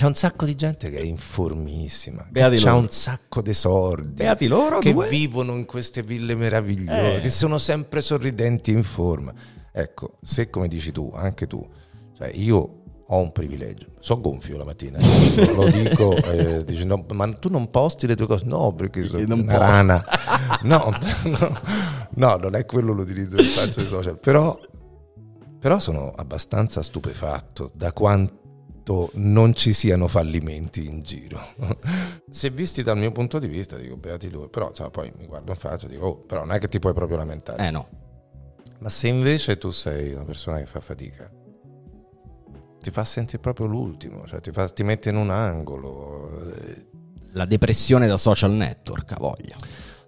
[0.01, 4.23] C'è un sacco di gente che è informissima, Beati che ha un sacco di sordi,
[4.23, 5.07] Beati loro, che due.
[5.07, 7.21] vivono in queste ville meravigliose, eh.
[7.21, 9.31] che sono sempre sorridenti in forma.
[9.71, 11.69] Ecco, se come dici tu, anche tu,
[12.17, 14.97] cioè io ho un privilegio, sono gonfio la mattina,
[15.55, 18.47] lo dico, eh, dici, no, ma tu non posti le tue cose?
[18.47, 20.05] No, perché sono non una rana.
[20.63, 21.61] No, no,
[22.15, 24.59] no, non è quello l'utilizzo che faccio ai social, però,
[25.59, 28.40] però sono abbastanza stupefatto da quanto
[29.15, 31.41] non ci siano fallimenti in giro.
[32.29, 35.53] Se visti dal mio punto di vista, dico beati lui, però cioè, poi mi guardo
[35.53, 37.67] in faccia e dico, oh, però non è che ti puoi proprio lamentare.
[37.67, 37.89] Eh no.
[38.81, 41.31] Ma se invece tu sei una persona che fa fatica,
[42.81, 46.53] ti fa sentire proprio l'ultimo, cioè ti, fa, ti mette in un angolo.
[46.55, 46.87] Eh.
[47.33, 49.57] La depressione da social network, a voglia.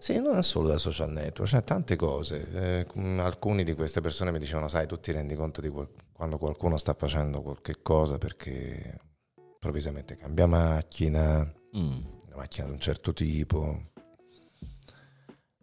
[0.02, 2.50] Sì, non è solo da social network, c'è cioè tante cose.
[2.50, 2.86] Eh,
[3.20, 6.76] alcuni di queste persone mi dicevano, sai, tu ti rendi conto di qual- quando qualcuno
[6.76, 8.98] sta facendo qualche cosa perché
[9.52, 11.44] improvvisamente cambia macchina,
[11.76, 12.04] mm.
[12.26, 13.92] una macchina di un certo tipo.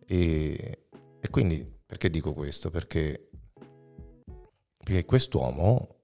[0.08, 0.88] E,
[1.20, 2.70] e quindi, perché dico questo?
[2.70, 3.32] Perché,
[4.78, 5.98] perché quest'uomo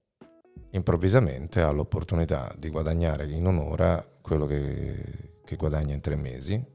[0.72, 6.74] improvvisamente ha l'opportunità di guadagnare in un'ora quello che, che guadagna in tre mesi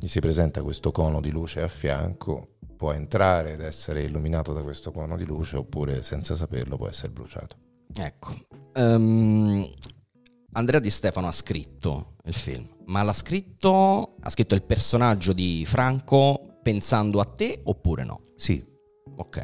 [0.00, 4.62] gli si presenta questo cono di luce a fianco, può entrare ed essere illuminato da
[4.62, 7.56] questo cono di luce oppure senza saperlo può essere bruciato.
[7.92, 8.36] Ecco,
[8.76, 9.68] um,
[10.52, 15.64] Andrea Di Stefano ha scritto il film, ma l'ha scritto, ha scritto il personaggio di
[15.66, 18.20] Franco pensando a te oppure no?
[18.36, 18.64] Sì.
[19.16, 19.38] Ok.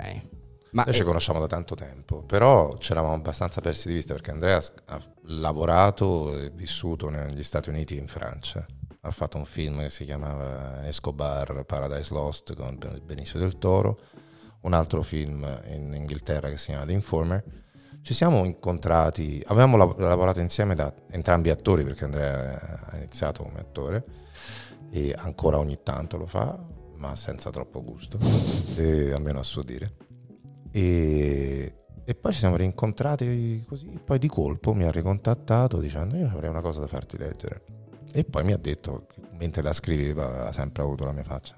[0.70, 0.96] Ma Noi è...
[0.96, 5.00] ci conosciamo da tanto tempo, però ci eravamo abbastanza persi di vista perché Andrea ha
[5.24, 8.64] lavorato e vissuto negli Stati Uniti e in Francia
[9.06, 13.98] ha fatto un film che si chiamava Escobar Paradise Lost con Benicio del Toro,
[14.62, 17.44] un altro film in Inghilterra che si chiama The Informer.
[18.00, 24.04] Ci siamo incontrati, avevamo lavorato insieme da entrambi attori perché Andrea ha iniziato come attore
[24.90, 26.58] e ancora ogni tanto lo fa,
[26.96, 28.18] ma senza troppo gusto,
[28.76, 29.96] e, almeno a suo dire.
[30.70, 36.28] E, e poi ci siamo rincontrati così, poi di colpo mi ha ricontattato dicendo io
[36.28, 37.84] avrei una cosa da farti leggere
[38.16, 41.57] e poi mi ha detto mentre la scriveva ha sempre avuto la mia faccia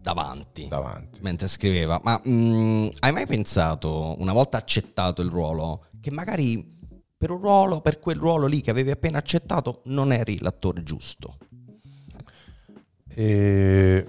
[0.00, 1.20] davanti, davanti.
[1.20, 2.00] mentre scriveva.
[2.02, 6.72] Ma mh, mm, hai mai pensato, una volta accettato il ruolo, che magari
[7.16, 11.36] per un ruolo, per quel ruolo lì che avevi appena accettato, non eri l'attore giusto?
[13.08, 14.08] E...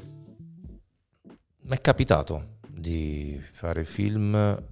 [1.61, 4.63] Mi è capitato di fare film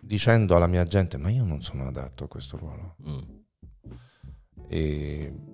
[0.00, 2.96] dicendo alla mia gente ma io non sono adatto a questo ruolo.
[3.08, 3.18] Mm.
[4.68, 5.53] E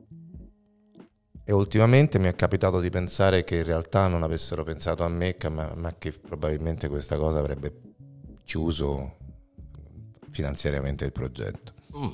[1.45, 5.37] e ultimamente mi è capitato di pensare che in realtà non avessero pensato a me,
[5.51, 7.81] ma, ma che probabilmente questa cosa avrebbe
[8.45, 9.17] chiuso
[10.31, 11.73] finanziariamente il progetto.
[11.97, 12.09] Mm.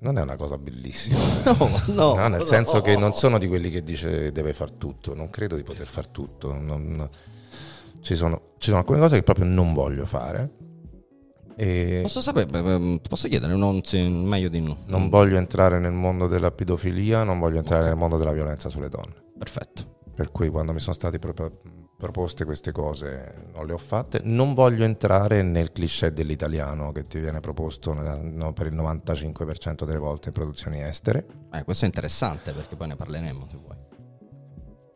[0.00, 1.18] Non è una cosa bellissima.
[1.56, 5.14] No, no, no nel senso che non sono di quelli che dice deve far tutto,
[5.14, 6.52] non credo di poter far tutto.
[6.52, 7.08] Non,
[8.00, 10.64] ci, sono, ci sono alcune cose che proprio non voglio fare
[11.56, 13.80] e posso sapere, ehm, posso chiedere, non,
[14.24, 14.78] meglio di no.
[14.86, 17.92] Non voglio entrare nel mondo della pedofilia, non voglio entrare okay.
[17.92, 19.14] nel mondo della violenza sulle donne.
[19.38, 19.94] Perfetto.
[20.14, 21.60] Per cui quando mi sono state proprio
[21.96, 24.20] proposte queste cose non le ho fatte.
[24.22, 29.98] Non voglio entrare nel cliché dell'italiano che ti viene proposto no, per il 95% delle
[29.98, 31.26] volte in produzioni estere.
[31.52, 33.85] Eh, questo è interessante perché poi ne parleremo se vuoi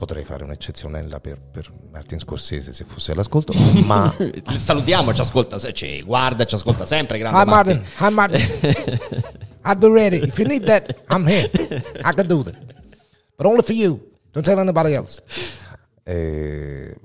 [0.00, 3.52] potrei fare un'eccezionella per, per, Martin Scorsese se fosse all'ascolto,
[3.84, 4.10] ma...
[4.56, 7.84] Salutiamo, ci ascolta, ci guarda, ci ascolta sempre, grande Hi Martin.
[7.98, 8.40] Hi Martin.
[9.62, 10.16] I'll be ready.
[10.16, 11.50] If you need that, I'm here.
[12.02, 12.56] I can do that.
[13.36, 14.00] But only for you.
[14.32, 15.22] Don't tell anybody else.
[16.02, 16.96] Eh,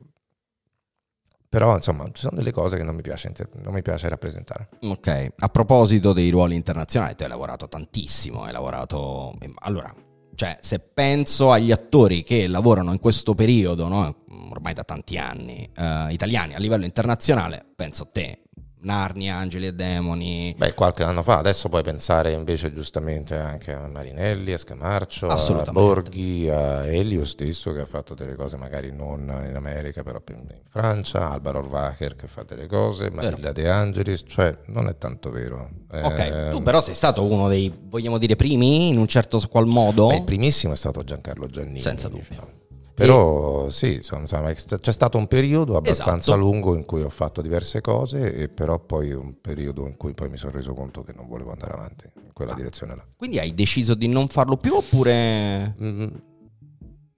[1.49, 4.69] però insomma ci sono delle cose che non mi, piace, non mi piace rappresentare.
[4.83, 9.37] Ok, a proposito dei ruoli internazionali, tu hai lavorato tantissimo, hai lavorato...
[9.55, 9.93] Allora,
[10.35, 14.23] cioè, se penso agli attori che lavorano in questo periodo, no?
[14.49, 18.39] ormai da tanti anni, uh, italiani a livello internazionale, penso a te.
[18.85, 20.53] Narnia, Angeli e Demoni.
[20.55, 25.71] Beh, qualche anno fa, adesso puoi pensare invece giustamente anche a Marinelli, a Scamarcio, a.
[25.71, 30.45] Borghi, a Elio stesso che ha fatto delle cose magari non in America, però in
[30.69, 35.69] Francia, Alvaro Orvacher che fa delle cose, Matilda De Angelis, cioè non è tanto vero.
[35.91, 39.65] Ok, Eh, tu però sei stato uno dei, vogliamo dire, primi in un certo qual
[39.65, 40.07] modo.
[40.07, 41.79] beh, il primissimo è stato Giancarlo Giannini.
[41.79, 42.25] Senza dubbio.
[42.29, 42.63] diciamo.
[42.95, 46.37] Però sì, insomma, c'è stato un periodo abbastanza Esatto.
[46.37, 50.29] lungo in cui ho fatto diverse cose e però poi un periodo in cui poi
[50.29, 52.55] mi sono reso conto che non volevo andare avanti in quella Ah.
[52.55, 53.05] direzione là.
[53.17, 55.75] Quindi hai deciso di non farlo più oppure...
[55.81, 56.07] Mm,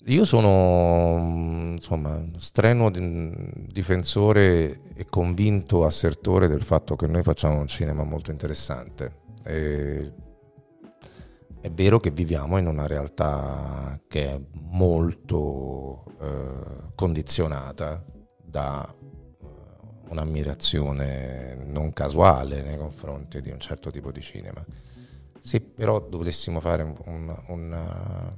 [0.10, 7.60] Io sono mm, insomma strenuo di- difensore e convinto assertore del fatto che noi facciamo
[7.60, 9.18] un cinema molto interessante.
[9.44, 10.12] E
[11.68, 18.04] è vero che viviamo in una realtà che è molto eh, condizionata
[18.42, 19.46] da eh,
[20.10, 24.64] un'ammirazione non casuale nei confronti di un certo tipo di cinema.
[25.40, 28.38] Se però dovessimo fare un- un- una-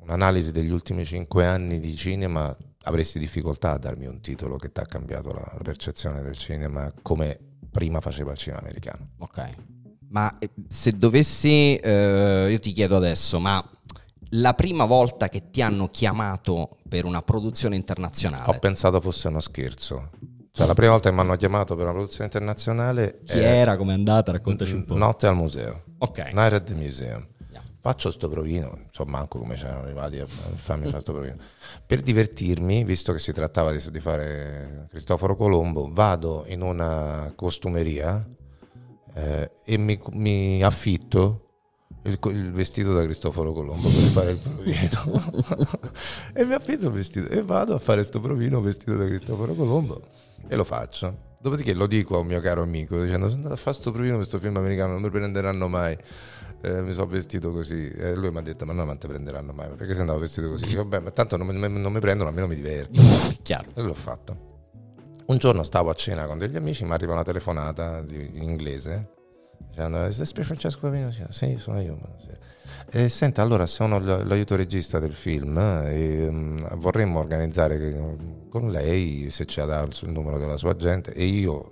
[0.00, 4.80] un'analisi degli ultimi cinque anni di cinema, avresti difficoltà a darmi un titolo che ti
[4.80, 7.38] ha cambiato la, la percezione del cinema come
[7.70, 9.10] prima faceva il cinema americano.
[9.18, 9.50] Ok.
[10.14, 13.62] Ma eh, se dovessi, eh, io ti chiedo adesso, ma
[14.30, 19.40] la prima volta che ti hanno chiamato per una produzione internazionale, Ho pensato fosse uno
[19.40, 20.10] scherzo.
[20.52, 23.76] Cioè, la prima volta che mi hanno chiamato per una produzione internazionale chi è era,
[23.76, 24.30] com'è andata?
[24.30, 24.94] Raccontaci un po'.
[24.94, 25.82] Notte al museo.
[25.98, 26.30] Ok.
[26.32, 27.26] Night at the Museum.
[27.42, 27.66] Andiamo.
[27.80, 31.38] Faccio sto provino, so manco come c'erano arrivati a farmi fare sto provino.
[31.84, 38.24] Per divertirmi, visto che si trattava di, di fare Cristoforo Colombo, vado in una costumeria
[39.14, 41.40] eh, e mi, mi affitto
[42.02, 45.32] il, il vestito da Cristoforo Colombo per fare il provino.
[46.34, 50.00] e mi affitto il vestito e vado a fare sto provino vestito da Cristoforo Colombo
[50.46, 51.32] e lo faccio.
[51.40, 54.16] Dopodiché lo dico a un mio caro amico dicendo sono andato a fare sto provino
[54.16, 55.96] questo film americano, non mi prenderanno mai.
[56.60, 59.52] Eh, mi sono vestito così e lui mi ha detto ma no non ti prenderanno
[59.52, 62.30] mai perché sei andato vestito così Dico, vabbè ma tanto non mi, non mi prendono
[62.30, 63.02] almeno mi diverto
[63.42, 63.68] Chiaro.
[63.74, 64.53] e l'ho fatto
[65.26, 69.08] un giorno stavo a cena con degli amici mi arriva una telefonata di- in inglese
[69.68, 71.10] dicendo is this Francesco Pavino?
[71.30, 72.38] Sì sono io buonasera.
[72.90, 79.46] e senta allora sono l'aiuto regista del film e mm, vorremmo organizzare con lei se
[79.46, 81.70] ci dà il numero della sua agente e io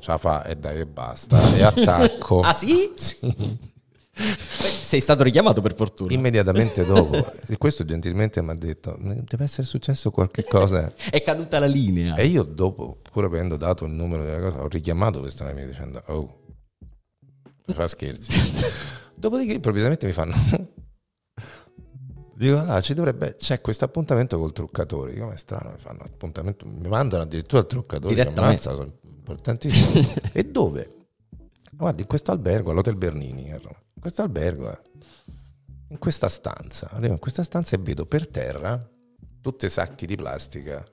[0.00, 2.92] ce la fa e dai e basta e attacco Ah sì?
[2.96, 3.72] sì
[4.84, 6.12] Sei stato richiamato per fortuna.
[6.12, 10.92] Immediatamente dopo, e questo gentilmente mi ha detto: Deve essere successo qualche cosa.
[11.10, 12.14] È caduta la linea.
[12.14, 16.02] E io, dopo, pur avendo dato il numero della cosa, ho richiamato questo amico dicendo:
[16.06, 16.42] Oh,
[17.66, 18.32] mi fa scherzi.
[19.16, 20.34] Dopodiché, improvvisamente mi fanno.
[22.36, 23.36] Dico, allora ci dovrebbe.
[23.36, 25.12] C'è questo appuntamento col truccatore.
[25.12, 26.66] Dico, ma è strano, mi fanno appuntamento.
[26.66, 28.14] Mi mandano addirittura al truccatore.
[28.14, 28.68] Direttamente.
[28.68, 30.04] ammazza, sono importantissimo.
[30.32, 30.88] e dove?
[31.72, 33.82] Guardi, in questo albergo, all'Hotel Bernini a Roma.
[34.04, 34.78] Questo albergo, eh,
[35.88, 38.78] in questa stanza, arrivo in questa stanza e vedo per terra
[39.40, 40.84] tutti i sacchi di plastica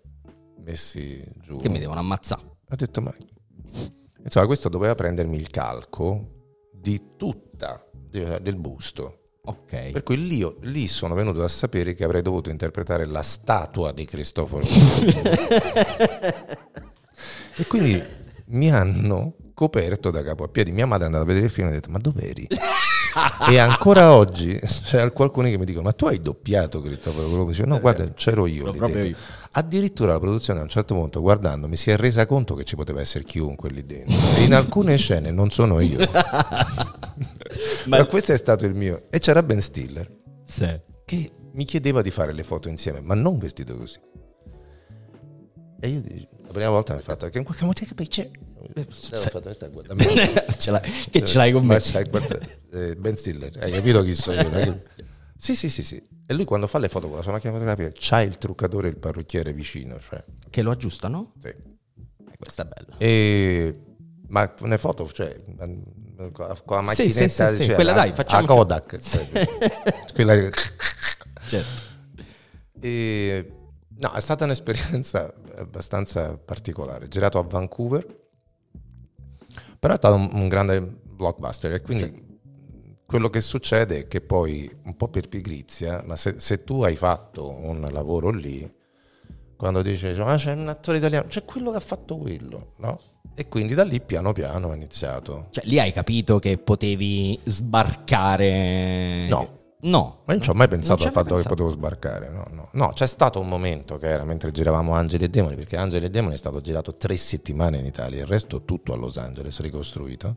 [0.63, 1.57] messi giù.
[1.57, 2.41] Che mi devono ammazzare.
[2.41, 3.13] Ho detto, ma
[4.23, 9.39] insomma, questo doveva prendermi il calco di tutta del busto.
[9.43, 9.91] Ok.
[9.91, 14.05] Per cui lì, lì sono venuto a sapere che avrei dovuto interpretare la statua di
[14.05, 14.63] Cristoforo.
[17.57, 18.01] e quindi
[18.45, 20.71] mi hanno coperto da capo a piedi.
[20.71, 22.47] Mia madre è andata a vedere il film e ha detto: Ma dov'eri?
[23.49, 27.49] e ancora oggi c'è qualcuno che mi dicono: Ma tu hai doppiato Cristoforo Colombo?
[27.51, 28.63] Dice, no, guarda, c'ero io.
[28.63, 29.39] Ero lì proprio dentro." io.
[29.53, 32.75] Addirittura la produzione a un certo punto, guardando, mi si è resa conto che ci
[32.75, 34.17] poteva essere chiunque lì dentro.
[34.37, 35.99] E in alcune scene non sono io.
[37.87, 39.03] Ma questo è stato il mio.
[39.09, 40.09] E c'era Ben Stiller
[40.45, 40.79] Sì.
[41.05, 43.99] che mi chiedeva di fare le foto insieme, ma non vestito così.
[45.79, 48.29] E io dico, la prima volta mi ha fatto che in qualche modo che c'è.
[48.63, 49.95] Ho fatto, "Aspetta, guarda,
[50.57, 51.81] Ce l'hai- che ce l'hai con me?
[52.09, 52.37] Guarda,
[52.71, 54.83] eh, ben Stiller, hai capito chi sono io?
[55.37, 56.01] Sì, sì, sì, sì.
[56.27, 58.91] E lui quando fa le foto con la sua macchina fotografica c'ha il truccatore e
[58.91, 59.99] il parrucchiere vicino.
[59.99, 61.33] Cioè, Che lo aggiustano?
[61.39, 61.47] sì.
[61.47, 62.97] Eh, questa è bella.
[62.99, 63.79] E,
[64.27, 65.35] ma le foto, cioè,
[66.31, 68.97] con la la Sì, sì, macchinetta, sì, sì, cioè, quella la- dai, facciamo- la Kodak.
[69.01, 69.47] cioè,
[70.13, 70.49] quella
[71.47, 71.81] Certo.
[72.79, 73.51] E,
[73.97, 77.07] no, è stata un'esperienza abbastanza particolare.
[77.07, 78.05] Girato a Vancouver,
[79.81, 81.73] però è stato un, un grande blockbuster.
[81.73, 82.39] E quindi
[83.03, 86.95] quello che succede è che poi, un po' per pigrizia, ma se, se tu hai
[86.95, 88.71] fatto un lavoro lì,
[89.57, 93.01] quando dice ma c'è un attore italiano, c'è quello che ha fatto quello, no?
[93.33, 95.47] E quindi da lì piano piano ho iniziato.
[95.49, 99.27] Cioè, lì hai capito che potevi sbarcare.
[99.29, 100.21] No, No.
[100.25, 101.55] Ma io non ci ho mai pensato al fatto che pensato.
[101.55, 102.29] potevo sbarcare.
[102.29, 102.69] No, no.
[102.73, 106.09] No, c'è stato un momento che era mentre giravamo Angeli e Demoni, perché Angeli e
[106.09, 110.35] Demoni è stato girato tre settimane in Italia, il resto tutto a Los Angeles, ricostruito.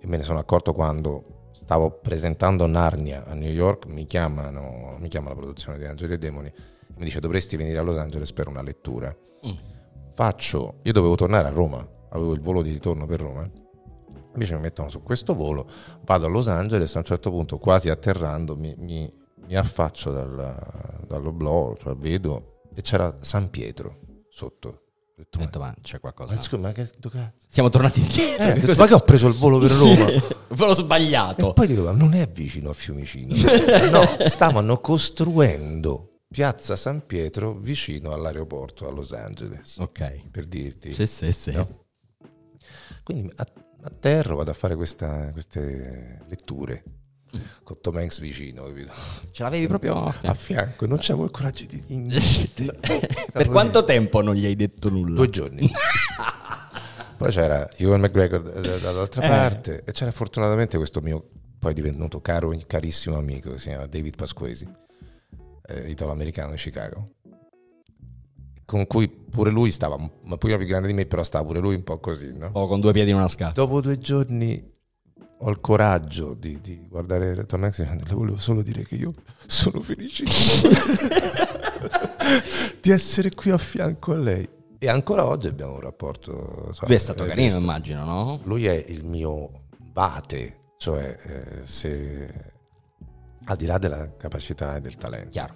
[0.00, 5.08] E me ne sono accorto quando stavo presentando Narnia a New York, mi chiamano, mi
[5.08, 6.54] chiama la produzione di Angeli e Demoni, e
[6.96, 9.14] mi dice dovresti venire a Los Angeles per una lettura.
[9.46, 9.52] Mm.
[10.14, 13.48] Faccio, io dovevo tornare a Roma, avevo il volo di ritorno per Roma.
[14.32, 15.68] Invece mi mettono su questo volo,
[16.04, 19.12] vado a Los Angeles, a un certo punto, quasi atterrando, mi, mi-
[19.46, 23.98] mi affaccio dal, dall'oblò, cioè vedo, e c'era San Pietro
[24.30, 24.68] sotto.
[24.68, 26.34] Ho detto, Ho detto, ma c'è qualcosa.
[26.34, 26.88] ma scusa, ma che?
[27.48, 28.44] Siamo tornati indietro.
[28.46, 30.04] Eh, detto, ma che ho preso il volo per Roma?
[30.48, 31.52] Ve l'ho E sbagliato.
[31.52, 33.34] poi dico, ma non è vicino a Fiumicino.
[33.90, 40.28] No, stavano costruendo Piazza San Pietro vicino all'aeroporto a Los Angeles, Ok.
[40.30, 40.92] per dirti.
[40.92, 41.52] Sì, sì, sì.
[41.52, 41.68] No?
[43.02, 43.46] Quindi a-
[43.82, 46.82] atterro, vado a fare questa- queste letture
[47.62, 48.92] con Tom Hanks vicino, capito?
[49.30, 50.86] Ce l'avevi proprio a a fianco.
[50.86, 52.20] non c'avevo il coraggio di dire
[53.32, 55.14] Per quanto tempo non gli hai detto nulla?
[55.14, 55.70] Due giorni.
[57.16, 58.40] Poi c'era Ewan McGregor
[58.80, 59.28] dall'altra Eh.
[59.28, 61.28] parte e c'era fortunatamente questo mio
[61.58, 64.66] poi divenuto caro, carissimo amico che si chiama David Pasquesi,
[65.66, 67.06] eh, italo-americano di Chicago,
[68.70, 71.74] con cui pure lui stava, un pochino più grande di me, però stava pure lui
[71.74, 72.50] un po' così, no?
[72.52, 73.66] O con due piedi in una scatola.
[73.66, 74.64] Dopo due giorni
[75.38, 79.12] ho il coraggio di, di guardare Hanks e le volevo solo dire che io
[79.44, 80.70] sono felicissimo
[82.80, 84.48] di essere qui a fianco a lei.
[84.78, 86.66] E ancora oggi abbiamo un rapporto...
[86.68, 87.60] insomma, Lui è stato eh, carino, questo.
[87.60, 88.40] immagino, no?
[88.44, 92.52] Lui è il mio bate, cioè eh, se
[93.46, 95.54] al di là della capacità e del talento, Chiaro.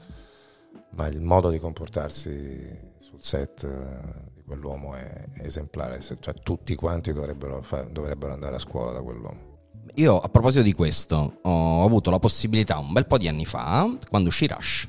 [0.96, 6.74] ma il modo di comportarsi sul set eh, di quell'uomo è esemplare, Se- cioè tutti
[6.74, 9.52] quanti dovrebbero, fa- dovrebbero andare a scuola da quell'uomo.
[9.96, 13.88] Io a proposito di questo ho avuto la possibilità un bel po' di anni fa,
[14.08, 14.88] quando uscì Rush,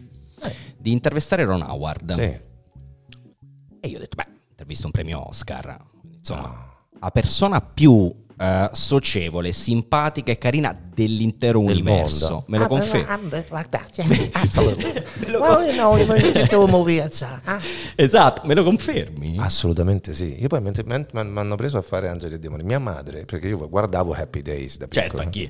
[0.77, 2.13] di intervistare Ron Howard.
[2.13, 2.21] Sì.
[2.21, 5.77] E io ho detto, beh, intervista un premio Oscar.
[6.17, 6.75] Insomma, Ah.
[7.01, 12.29] la persona più eh, socievole, simpatica e carina dell'intero Del universo.
[12.29, 12.43] mondo.
[12.47, 13.27] Me lo I'm- confermo.
[13.27, 13.79] Like.
[13.95, 14.57] Yes,
[15.39, 17.59] well, you know, uh, uh,
[17.95, 19.37] Esatto, me lo confermi?
[19.39, 20.35] Assolutamente sì.
[20.41, 23.47] Io poi mentre men- mi hanno preso a fare Angeli e Demoni, mia madre, perché
[23.47, 25.07] io guardavo Happy Days da piccolo.
[25.07, 25.49] certo, anch'io.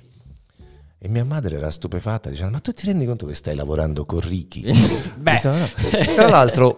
[0.97, 4.21] E mia madre era stupefatta dicendo: Ma tu ti rendi conto che stai lavorando con
[4.21, 4.61] Ricky?
[5.17, 5.31] Beh.
[5.33, 5.67] Detto, "No, no."
[6.15, 6.75] Tra l'altro,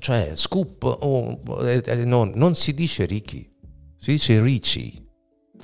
[0.00, 3.48] cioè, scoop, oh, eh, eh, no, non si dice Ricky,
[3.96, 5.02] si dice Richie.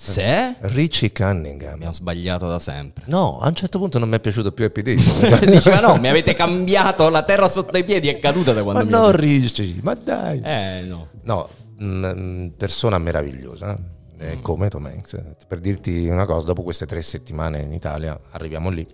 [0.01, 0.57] Se?
[0.61, 1.75] Richie Cunningham.
[1.75, 3.05] Abbiamo sbagliato da sempre.
[3.09, 5.21] No, a un certo punto non mi è piaciuto più Happy Days.
[5.45, 8.85] Diceva no, mi avete cambiato la terra sotto i piedi, è caduta da ma quando
[8.85, 10.41] mi no, Richie, ma dai.
[10.43, 11.09] Eh, no.
[11.25, 11.49] No,
[11.83, 13.79] mm, persona meravigliosa,
[14.19, 15.23] eh, come Tom Hanks.
[15.47, 18.87] Per dirti una cosa, dopo queste tre settimane in Italia, arriviamo lì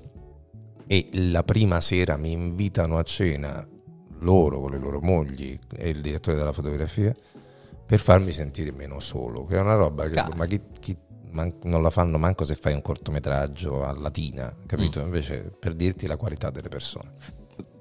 [0.88, 3.66] e la prima sera mi invitano a cena
[4.20, 7.14] loro con le loro mogli e il direttore della fotografia
[7.86, 10.98] per farmi sentire meno solo, che è una roba che ma chi, chi-
[11.30, 15.00] man- non la fanno manco se fai un cortometraggio a latina, capito?
[15.00, 17.14] Invece per dirti la qualità delle persone.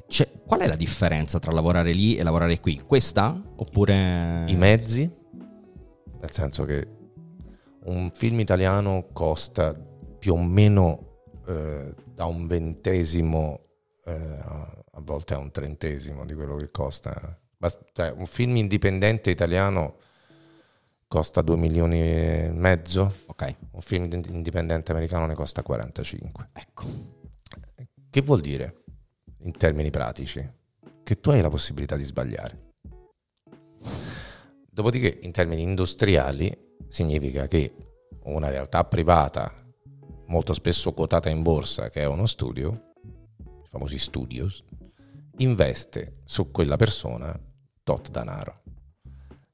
[0.07, 2.79] Cioè, qual è la differenza tra lavorare lì e lavorare qui?
[2.85, 3.41] Questa?
[3.55, 4.45] Oppure...
[4.47, 5.11] I mezzi,
[6.19, 6.87] nel senso che
[7.85, 9.73] un film italiano costa
[10.19, 13.61] più o meno eh, da un ventesimo
[14.05, 17.37] eh, a volte a un trentesimo di quello che costa.
[17.69, 19.97] Cioè, un film indipendente italiano
[21.07, 26.49] costa 2 milioni e mezzo, Ok, un film di- indipendente americano ne costa 45.
[26.53, 26.85] ecco.
[28.09, 28.83] Che vuol dire
[29.39, 30.49] in termini pratici?
[31.03, 32.71] Che tu hai la possibilità di sbagliare.
[34.69, 37.73] Dopodiché, in termini industriali, significa che
[38.23, 39.53] una realtà privata,
[40.27, 42.93] molto spesso quotata in borsa, che è uno studio,
[43.43, 44.63] i famosi studios,
[45.37, 47.37] investe su quella persona
[47.85, 48.61] tot denaro.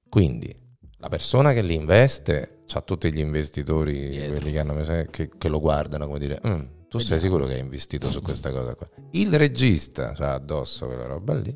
[0.09, 0.57] Quindi
[0.97, 4.73] la persona che li investe ha tutti gli investitori, che, hanno,
[5.09, 8.49] che, che lo guardano come dire, "Mm, tu sei sicuro che hai investito su questa
[8.49, 8.87] cosa qua?
[9.11, 11.53] Il regista ha addosso quella roba lì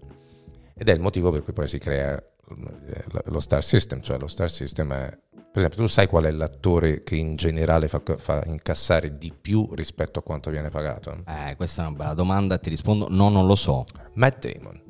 [0.75, 4.27] ed è il motivo per cui poi si crea eh, lo star system, cioè lo
[4.27, 8.43] star system è, per esempio, tu sai qual è l'attore che in generale fa, fa
[8.45, 11.23] incassare di più rispetto a quanto viene pagato?
[11.25, 13.85] Eh, questa è una bella domanda ti rispondo no, non lo so.
[14.15, 14.83] Matt Damon.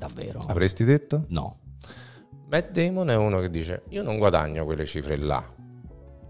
[0.00, 0.40] Davvero?
[0.46, 1.26] Avresti detto?
[1.28, 1.58] No.
[2.48, 5.44] Matt Damon è uno che dice io non guadagno quelle cifre là.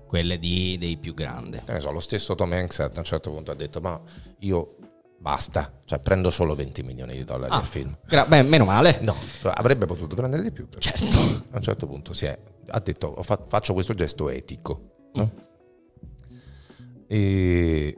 [0.08, 1.62] Quelle di, dei più grandi.
[1.64, 3.98] Che ne so, lo stesso Tom Hanks a un certo punto ha detto ma
[4.40, 4.74] io
[5.20, 7.58] basta, cioè prendo solo 20 milioni di dollari Ah.
[7.58, 7.96] al film.
[8.08, 8.98] Gra- beh, meno male.
[9.02, 9.14] No,
[9.44, 10.66] avrebbe potuto prendere di più.
[10.68, 10.80] però.
[10.80, 11.16] Certo.
[11.50, 12.36] A un certo punto si è,
[12.70, 15.10] ha detto "Ho fa- faccio questo gesto etico.
[15.14, 15.30] no?
[17.06, 17.96] E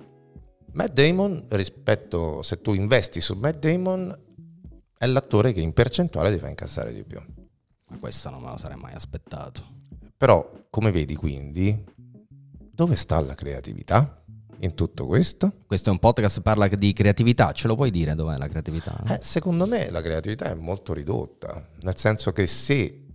[0.73, 4.17] Matt Damon, rispetto se tu investi su Matt Damon,
[5.03, 7.21] è l'attore che in percentuale ti fa incassare di più.
[7.89, 9.81] Ma questo non me lo sarei mai aspettato.
[10.17, 11.85] Però, come vedi quindi,
[12.73, 14.23] dove sta la creatività
[14.61, 15.55] in tutto questo?
[15.67, 18.97] Questo è un podcast che parla di creatività, ce lo puoi dire dov'è la creatività?
[19.09, 23.07] Eh, secondo me la creatività è molto ridotta, nel senso che se...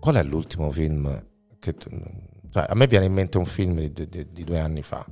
[0.00, 1.22] Qual è l'ultimo film
[1.58, 1.74] che...
[1.76, 5.04] Cioè, a me viene in mente un film di, di, di due anni fa,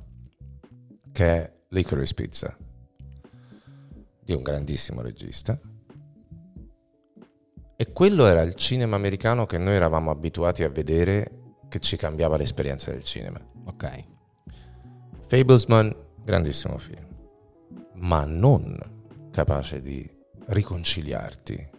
[1.11, 2.57] che è Licorice Pizza,
[4.29, 5.59] di un grandissimo regista.
[7.75, 12.37] E quello era il cinema americano che noi eravamo abituati a vedere che ci cambiava
[12.37, 13.39] l'esperienza del cinema.
[13.65, 14.03] Ok.
[15.25, 17.07] Fablesman, grandissimo film,
[17.95, 18.77] ma non
[19.31, 20.07] capace di
[20.47, 21.69] riconciliarti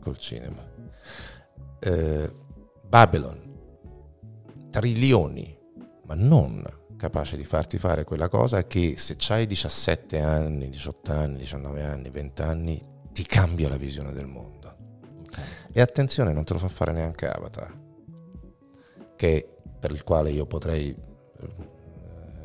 [0.00, 0.66] col cinema.
[1.78, 2.34] Eh,
[2.88, 3.54] Babylon,
[4.70, 5.56] trilioni,
[6.06, 11.38] ma non capace di farti fare quella cosa che se hai 17 anni, 18 anni,
[11.38, 14.76] 19 anni, 20 anni, ti cambia la visione del mondo.
[15.20, 15.38] Ok.
[15.72, 17.72] E attenzione, non te lo fa fare neanche Avatar,
[19.16, 20.94] che per il quale io potrei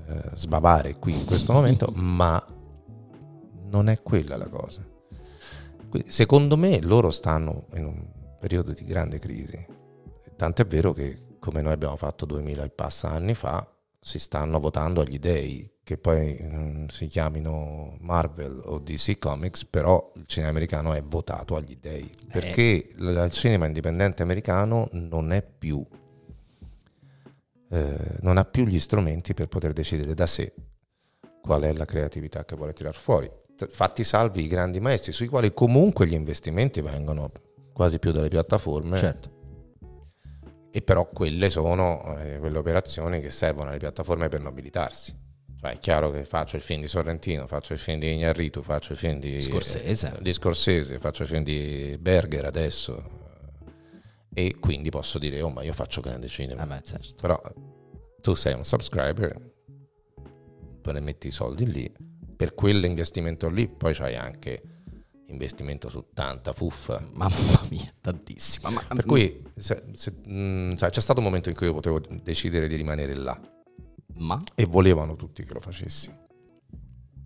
[0.06, 2.42] eh, sbavare qui in questo momento, ma
[3.66, 4.86] non è quella la cosa.
[5.90, 8.06] Quindi, secondo me loro stanno in un
[8.40, 9.66] periodo di grande crisi.
[10.36, 13.66] Tant'è vero che, come noi abbiamo fatto 2000 e passa anni fa,
[14.04, 20.12] si stanno votando agli dei, che poi mm, si chiamino Marvel o DC Comics, però
[20.18, 25.42] il cinema americano è votato agli dei, perché l- il cinema indipendente americano non è
[25.42, 25.86] più,
[27.70, 30.54] eh, non ha più gli strumenti per poter decidere da sé
[31.42, 33.32] qual è la creatività che vuole tirar fuori.
[33.70, 37.32] Fatti salvi i grandi maestri, sui quali comunque gli investimenti vengono
[37.72, 39.33] quasi più dalle piattaforme, Certo.
[40.76, 45.16] E però quelle sono eh, quelle operazioni che servono alle piattaforme per nobilitarsi.
[45.60, 48.94] Cioè è chiaro che faccio il film di Sorrentino, faccio il film di Ignarritu, faccio
[48.94, 50.16] il film di Scorsese.
[50.18, 53.22] eh, di Scorsese, faccio il film di Berger adesso
[54.34, 56.66] e quindi posso dire oh ma io faccio grande cinema.
[56.66, 57.14] Vabbè, certo.
[57.22, 57.40] Però
[58.20, 59.54] tu sei un subscriber,
[60.82, 61.94] poi ne metti i soldi lì,
[62.36, 64.73] per quell'investimento lì poi c'hai anche
[65.34, 67.02] investimento su tanta fuffa.
[67.14, 68.70] Mamma mia, tantissima.
[68.70, 72.00] Ma, Per cui se- se- mh, cioè, c'è stato un momento in cui io potevo
[72.22, 73.40] decidere di rimanere là
[74.16, 76.16] ma e volevano tutti che lo facessi.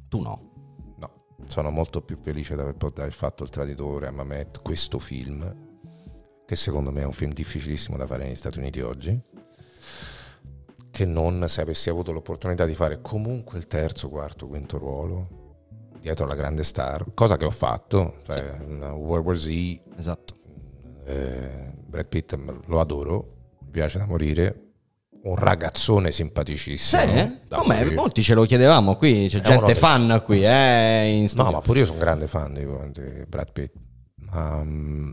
[0.08, 0.96] tu no.
[1.00, 4.98] No, sono molto più felice di aver, di aver fatto Il Traditore a Mamet, questo
[5.00, 5.66] film,
[6.46, 9.20] che secondo me è un film difficilissimo da fare negli Stati Uniti oggi,
[10.90, 15.37] che non se avessi avuto l'opportunità di fare comunque il terzo, quarto, quinto ruolo
[16.08, 18.56] dietro la grande star, cosa che ho fatto, cioè,
[18.94, 19.50] World War Z,
[19.98, 20.36] Esatto.
[21.06, 23.34] eh, Brad Pitt m- lo adoro,
[23.66, 24.62] mi piace da morire,
[25.24, 27.02] un ragazzone simpaticissimo.
[27.02, 27.38] Sì?
[27.82, 27.96] morire.
[27.96, 31.80] Molti ce lo chiedevamo qui, c'è È gente fan qui, eh, in No, ma pure
[31.80, 33.74] io sono un grande fan di, di Brad Pitt.
[34.34, 35.12] Mm,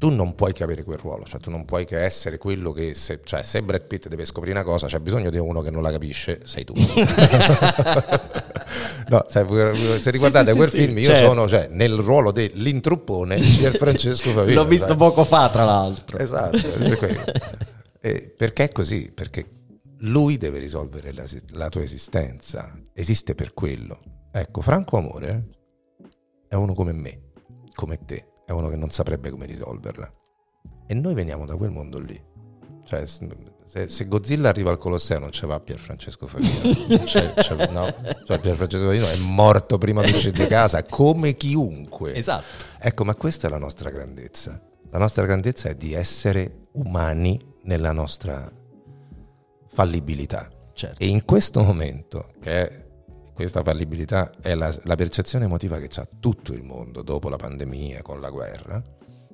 [0.00, 2.94] tu non puoi che avere quel ruolo, cioè tu non puoi che essere quello che
[2.94, 5.82] se, cioè, se Brad Pitt deve scoprire una cosa, c'è bisogno di uno che non
[5.82, 6.72] la capisce, sei tu.
[9.08, 9.46] no, sai,
[10.00, 11.26] se riguardate sì, quel sì, film, sì, io certo.
[11.26, 13.44] sono cioè, nel ruolo dell'intruppone di
[13.76, 14.62] Francesco Favino.
[14.62, 14.96] L'ho visto sai.
[14.96, 16.16] poco fa, tra l'altro.
[16.16, 16.58] Esatto,
[16.98, 17.36] per
[18.38, 19.12] perché è così?
[19.14, 19.50] Perché
[19.98, 24.00] lui deve risolvere la, la tua esistenza, esiste per quello.
[24.32, 25.48] Ecco, Franco Amore
[26.48, 27.32] è uno come me,
[27.74, 30.10] come te, è uno che non saprebbe come risolverla.
[30.86, 32.20] E noi veniamo da quel mondo lì.
[32.84, 36.98] Cioè, se, se Godzilla arriva al Colosseo non ce va Pier Francesco Favino.
[37.04, 37.86] C'è- c'è- no?
[38.26, 42.12] Cioè, Pier Francesco Favino è morto prima di uscire di casa, come chiunque.
[42.14, 42.64] Esatto.
[42.80, 44.60] Ecco, ma questa è la nostra grandezza.
[44.90, 48.50] La nostra grandezza è di essere umani nella nostra
[49.68, 50.50] fallibilità.
[50.72, 51.00] Certo.
[51.00, 52.86] E in questo momento, che è,
[53.40, 58.02] questa fallibilità è la, la percezione emotiva che c'ha tutto il mondo dopo la pandemia,
[58.02, 58.82] con la guerra,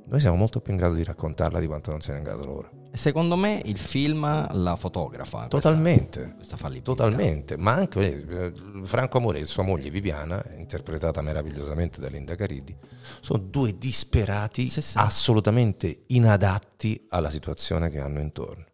[0.04, 2.70] noi siamo molto più in grado di raccontarla di quanto non siano in grado loro.
[2.92, 5.48] Secondo me il film la fotografa.
[5.48, 6.34] questa- Totalmente.
[6.36, 6.92] Questa, fallibilità.
[6.92, 8.52] Totalmente, ma anche eh,
[8.84, 12.74] Franco Amore e sua moglie Viviana, interpretata meravigliosamente da Linda Caridi,
[13.20, 14.96] sono due disperati Sì, sì.
[14.98, 18.64] assolutamente inadatti alla situazione che hanno intorno.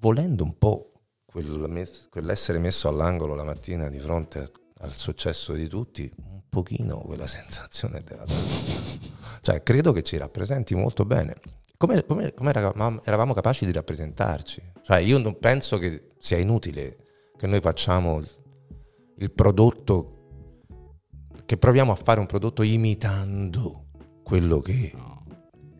[0.00, 0.93] Volendo un po'
[2.10, 8.02] quell'essere messo all'angolo la mattina di fronte al successo di tutti, un pochino quella sensazione
[8.04, 8.24] della
[9.40, 11.34] Cioè, credo che ci rappresenti molto bene.
[11.76, 14.72] Come, come- come eravamo, capaci di rappresentarci?
[14.82, 16.98] Cioè, io non penso che sia inutile
[17.36, 18.22] che noi facciamo
[19.16, 20.52] il, prodotto,
[21.44, 23.86] che proviamo a fare un prodotto imitando
[24.22, 24.92] quello che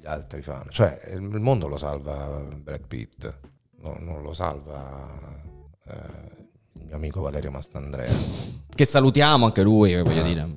[0.01, 0.71] gli altri fanno.
[0.71, 3.39] Cioè, il mondo lo salva Brad Pitt,
[3.79, 5.43] no- non lo salva
[5.87, 8.13] eh, mio amico Valerio Mastandrea.
[8.75, 10.57] Che salutiamo anche lui, voglio dire.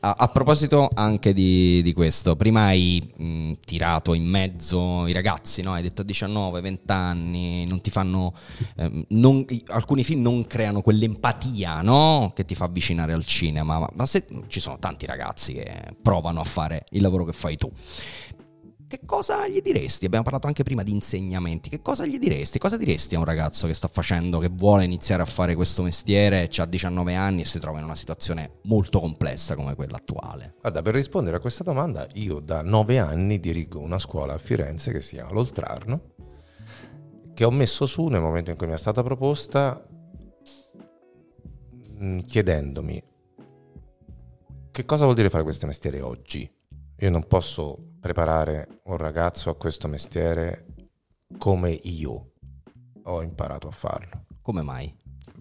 [0.00, 5.62] A, a proposito anche di, di questo, prima hai mh, tirato in mezzo i ragazzi,
[5.62, 5.72] no?
[5.72, 8.34] hai detto 19, 20 anni, non ti fanno,
[8.76, 12.32] ehm, non- alcuni film non creano quell'empatia no?
[12.34, 16.40] che ti fa avvicinare al cinema, ma, ma se ci sono tanti ragazzi che provano
[16.40, 17.70] a fare il lavoro che fai tu.
[18.88, 20.06] Che cosa gli diresti?
[20.06, 21.68] Abbiamo parlato anche prima di insegnamenti.
[21.68, 22.58] Che cosa gli diresti?
[22.58, 26.48] Cosa diresti a un ragazzo che sta facendo, che vuole iniziare a fare questo mestiere,
[26.56, 30.54] ha 19 anni e si trova in una situazione molto complessa come quella attuale?
[30.58, 34.90] Guarda, per rispondere a questa domanda, io da nove anni dirigo una scuola a Firenze
[34.90, 36.00] che si chiama L'Oltrarno,
[37.34, 39.86] che ho messo su nel momento in cui mi è stata proposta,
[42.24, 43.02] chiedendomi
[44.70, 46.50] che cosa vuol dire fare questo mestiere oggi.
[47.00, 50.66] Io non posso preparare un ragazzo a questo mestiere
[51.38, 52.30] come io
[53.04, 54.24] ho imparato a farlo.
[54.42, 54.92] Come mai?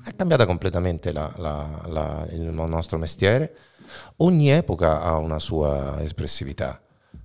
[0.05, 3.55] È cambiata completamente la- la- la- il nostro mestiere.
[4.17, 6.79] Ogni epoca ha una sua espressività.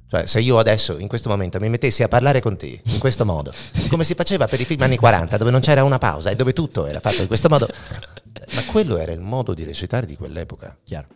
[0.06, 3.24] Cioè, se io adesso, in questo momento, mi mettessi a parlare con te in questo
[3.24, 3.52] modo,
[3.90, 6.52] come si faceva per i film anni 40, dove non c'era una pausa e dove
[6.52, 7.66] tutto era fatto in questo modo,
[8.54, 10.76] ma quello era il modo di recitare di quell'epoca.
[10.84, 11.08] Chiaro.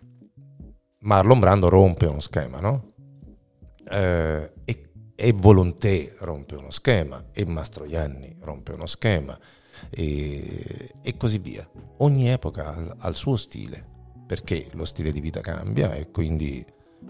[1.00, 2.92] Marlon Brando rompe uno schema, no?
[3.88, 9.38] Eh, e, e Volonté rompe uno schema, e Mastroianni rompe uno schema,
[9.90, 11.68] e, e così via.
[11.98, 13.94] Ogni epoca ha, ha il suo stile,
[14.26, 16.64] perché lo stile di vita cambia e quindi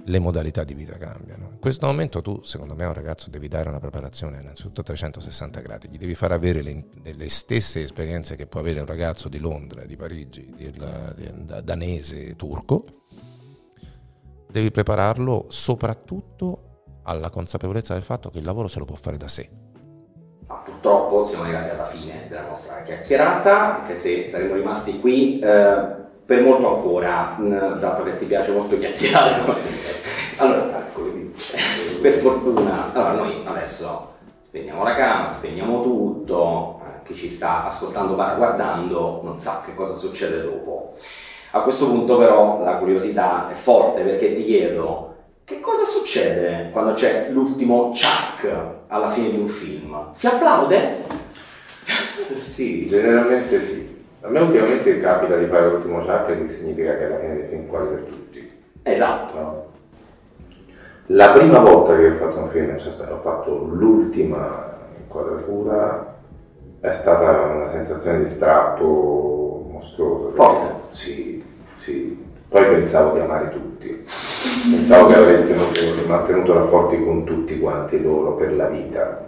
[0.05, 1.51] le modalità di vita cambiano.
[1.53, 4.85] In questo momento tu, secondo me, a un ragazzo devi dare una preparazione innanzitutto a
[4.85, 9.29] 360 gradi, gli devi far avere le, le stesse esperienze che può avere un ragazzo
[9.29, 12.85] di Londra, di Parigi, di, di- da- danese, turco,
[14.51, 16.66] devi prepararlo soprattutto
[17.07, 19.49] alla consapevolezza del fatto che il lavoro se lo può fare da sé.
[20.47, 26.05] Ma purtroppo siamo arrivati alla fine della nostra chiacchierata, anche se saremmo rimasti qui eh,
[26.25, 29.45] per molto ancora, mh, dato che ti piace molto chiacchierare.
[29.45, 29.55] no?
[30.37, 30.85] allora,
[32.03, 38.15] per fortuna, allora noi adesso spegniamo la camera, spegniamo tutto, eh, chi ci sta ascoltando,
[38.15, 40.95] guardando, non sa che cosa succede dopo.
[41.53, 45.16] A questo punto però la curiosità è forte perché ti chiedo
[45.47, 48.53] che cosa succede quando c'è l'ultimo chuck
[48.89, 50.11] alla fine di un film?
[50.13, 51.05] Si applaude?
[52.45, 54.05] Sì, generalmente sì.
[54.23, 57.47] A me ultimamente capita di fare l'ultimo chuck che significa che è la fine del
[57.47, 58.51] film quasi per tutti.
[58.83, 59.39] Esatto.
[59.39, 59.67] no?
[61.11, 66.17] La prima volta che ho fatto un film, cioè ho fatto l'ultima inquadratura,
[66.81, 70.33] è stata una sensazione di strappo mostruoso.
[70.35, 70.75] Forte.
[70.89, 72.25] Sì, sì.
[72.49, 73.66] Poi pensavo di amare tutti.
[74.71, 79.25] Pensavo che avrei tenuto- mantenuto rapporti con tutti quanti loro per la vita.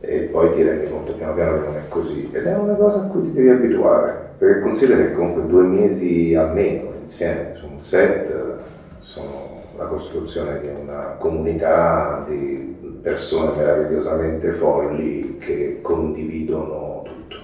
[0.00, 2.28] E poi ti rendi conto piano piano che non è così.
[2.32, 4.30] Ed è una cosa a cui ti devi abituare.
[4.38, 8.56] Perché considera che comunque due mesi almeno insieme su un set
[8.98, 17.36] sono la costruzione di una comunità di persone meravigliosamente folli che condividono tutto.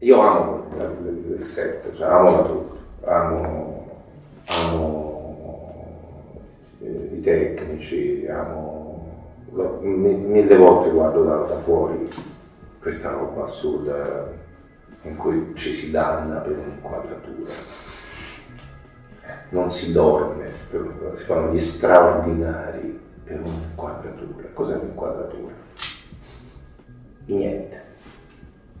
[0.00, 3.86] Io amo del set, cioè amo la troupe, amo,
[4.46, 5.07] amo
[6.88, 12.08] eh, i tecnici, amo, lo- mi- mille volte guardo da, da fuori
[12.80, 14.30] questa roba assurda
[15.02, 17.50] in cui ci si danna per un'inquadratura.
[19.50, 24.48] Non si dorme, per si fanno gli straordinari per un'inquadratura.
[24.52, 25.52] Cos'è un'inquadratura?
[27.26, 27.82] Niente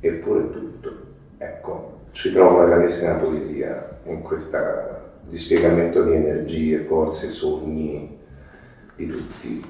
[0.00, 0.90] eppure tutto.
[1.38, 4.56] Ecco, ci trovo una grandissima poesia in questo
[5.28, 8.18] dispiegamento di energie, forze, sogni
[8.96, 9.64] di tutti.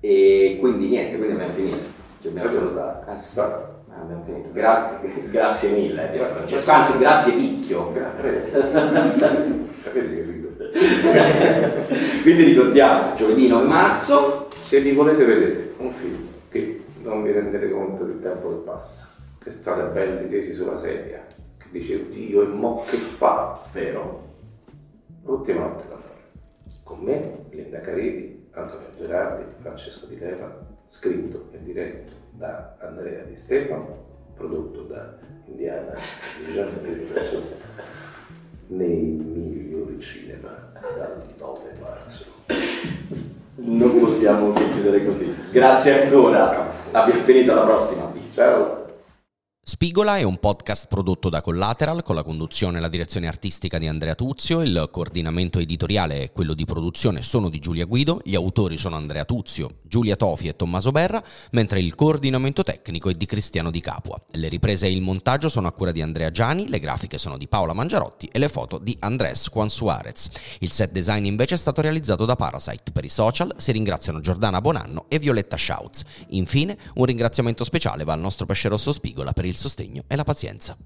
[0.00, 1.76] E quindi niente, quindi abbiamo finito.
[2.20, 2.64] Ci dobbiamo Esatto.
[2.64, 3.12] salutare.
[3.14, 3.40] Eh, sì.
[3.40, 4.48] Ah, Abbiamo finito.
[4.52, 5.00] Gra-
[5.30, 6.70] grazie mille, Pier Francesco.
[6.70, 7.92] Anzi, grazie Picchio.
[9.82, 10.44] Sapete che rido?
[12.22, 17.70] Quindi ricordiamo, giovedì 9 marzo, Se vi volete vedere un film che non vi rendete
[17.70, 19.08] conto del tempo che passa,
[19.42, 21.24] che state belli tesi sulla sedia,
[21.56, 24.25] che dice oddio e mo che fa, vero?
[25.26, 26.04] L'ultima notte d'amore.
[26.84, 30.56] Con me, Linda Caridi, Antonio Gerardi, Francesco Di Leva,
[30.86, 34.04] scritto e diretto da Andrea Di Stefano,
[34.34, 35.94] prodotto da Indiana
[38.68, 42.24] nei migliori cinema dal 9 marzo.
[43.56, 45.34] Non possiamo che chiudere così.
[45.50, 46.70] Grazie ancora.
[46.92, 48.12] Abbiamo finito alla prossima.
[48.30, 48.85] Ciao!
[49.68, 53.88] Spigola è un podcast prodotto da Collateral con la conduzione e la direzione artistica di
[53.88, 58.76] Andrea Tuzio, il coordinamento editoriale e quello di produzione sono di Giulia Guido, gli autori
[58.76, 63.72] sono Andrea Tuzio, Giulia Tofi e Tommaso Berra, mentre il coordinamento tecnico è di Cristiano
[63.72, 64.22] Di Capua.
[64.30, 67.48] Le riprese e il montaggio sono a cura di Andrea Giani, le grafiche sono di
[67.48, 70.30] Paola Mangiarotti e le foto di Andrés Juan Suarez.
[70.60, 72.92] Il set design invece è stato realizzato da Parasite.
[72.92, 76.04] Per i social si ringraziano Giordana Bonanno e Violetta Schautz.
[76.28, 80.24] Infine, un ringraziamento speciale va al nostro pesce rosso Spigola per il sostegno e la
[80.24, 80.76] pazienza.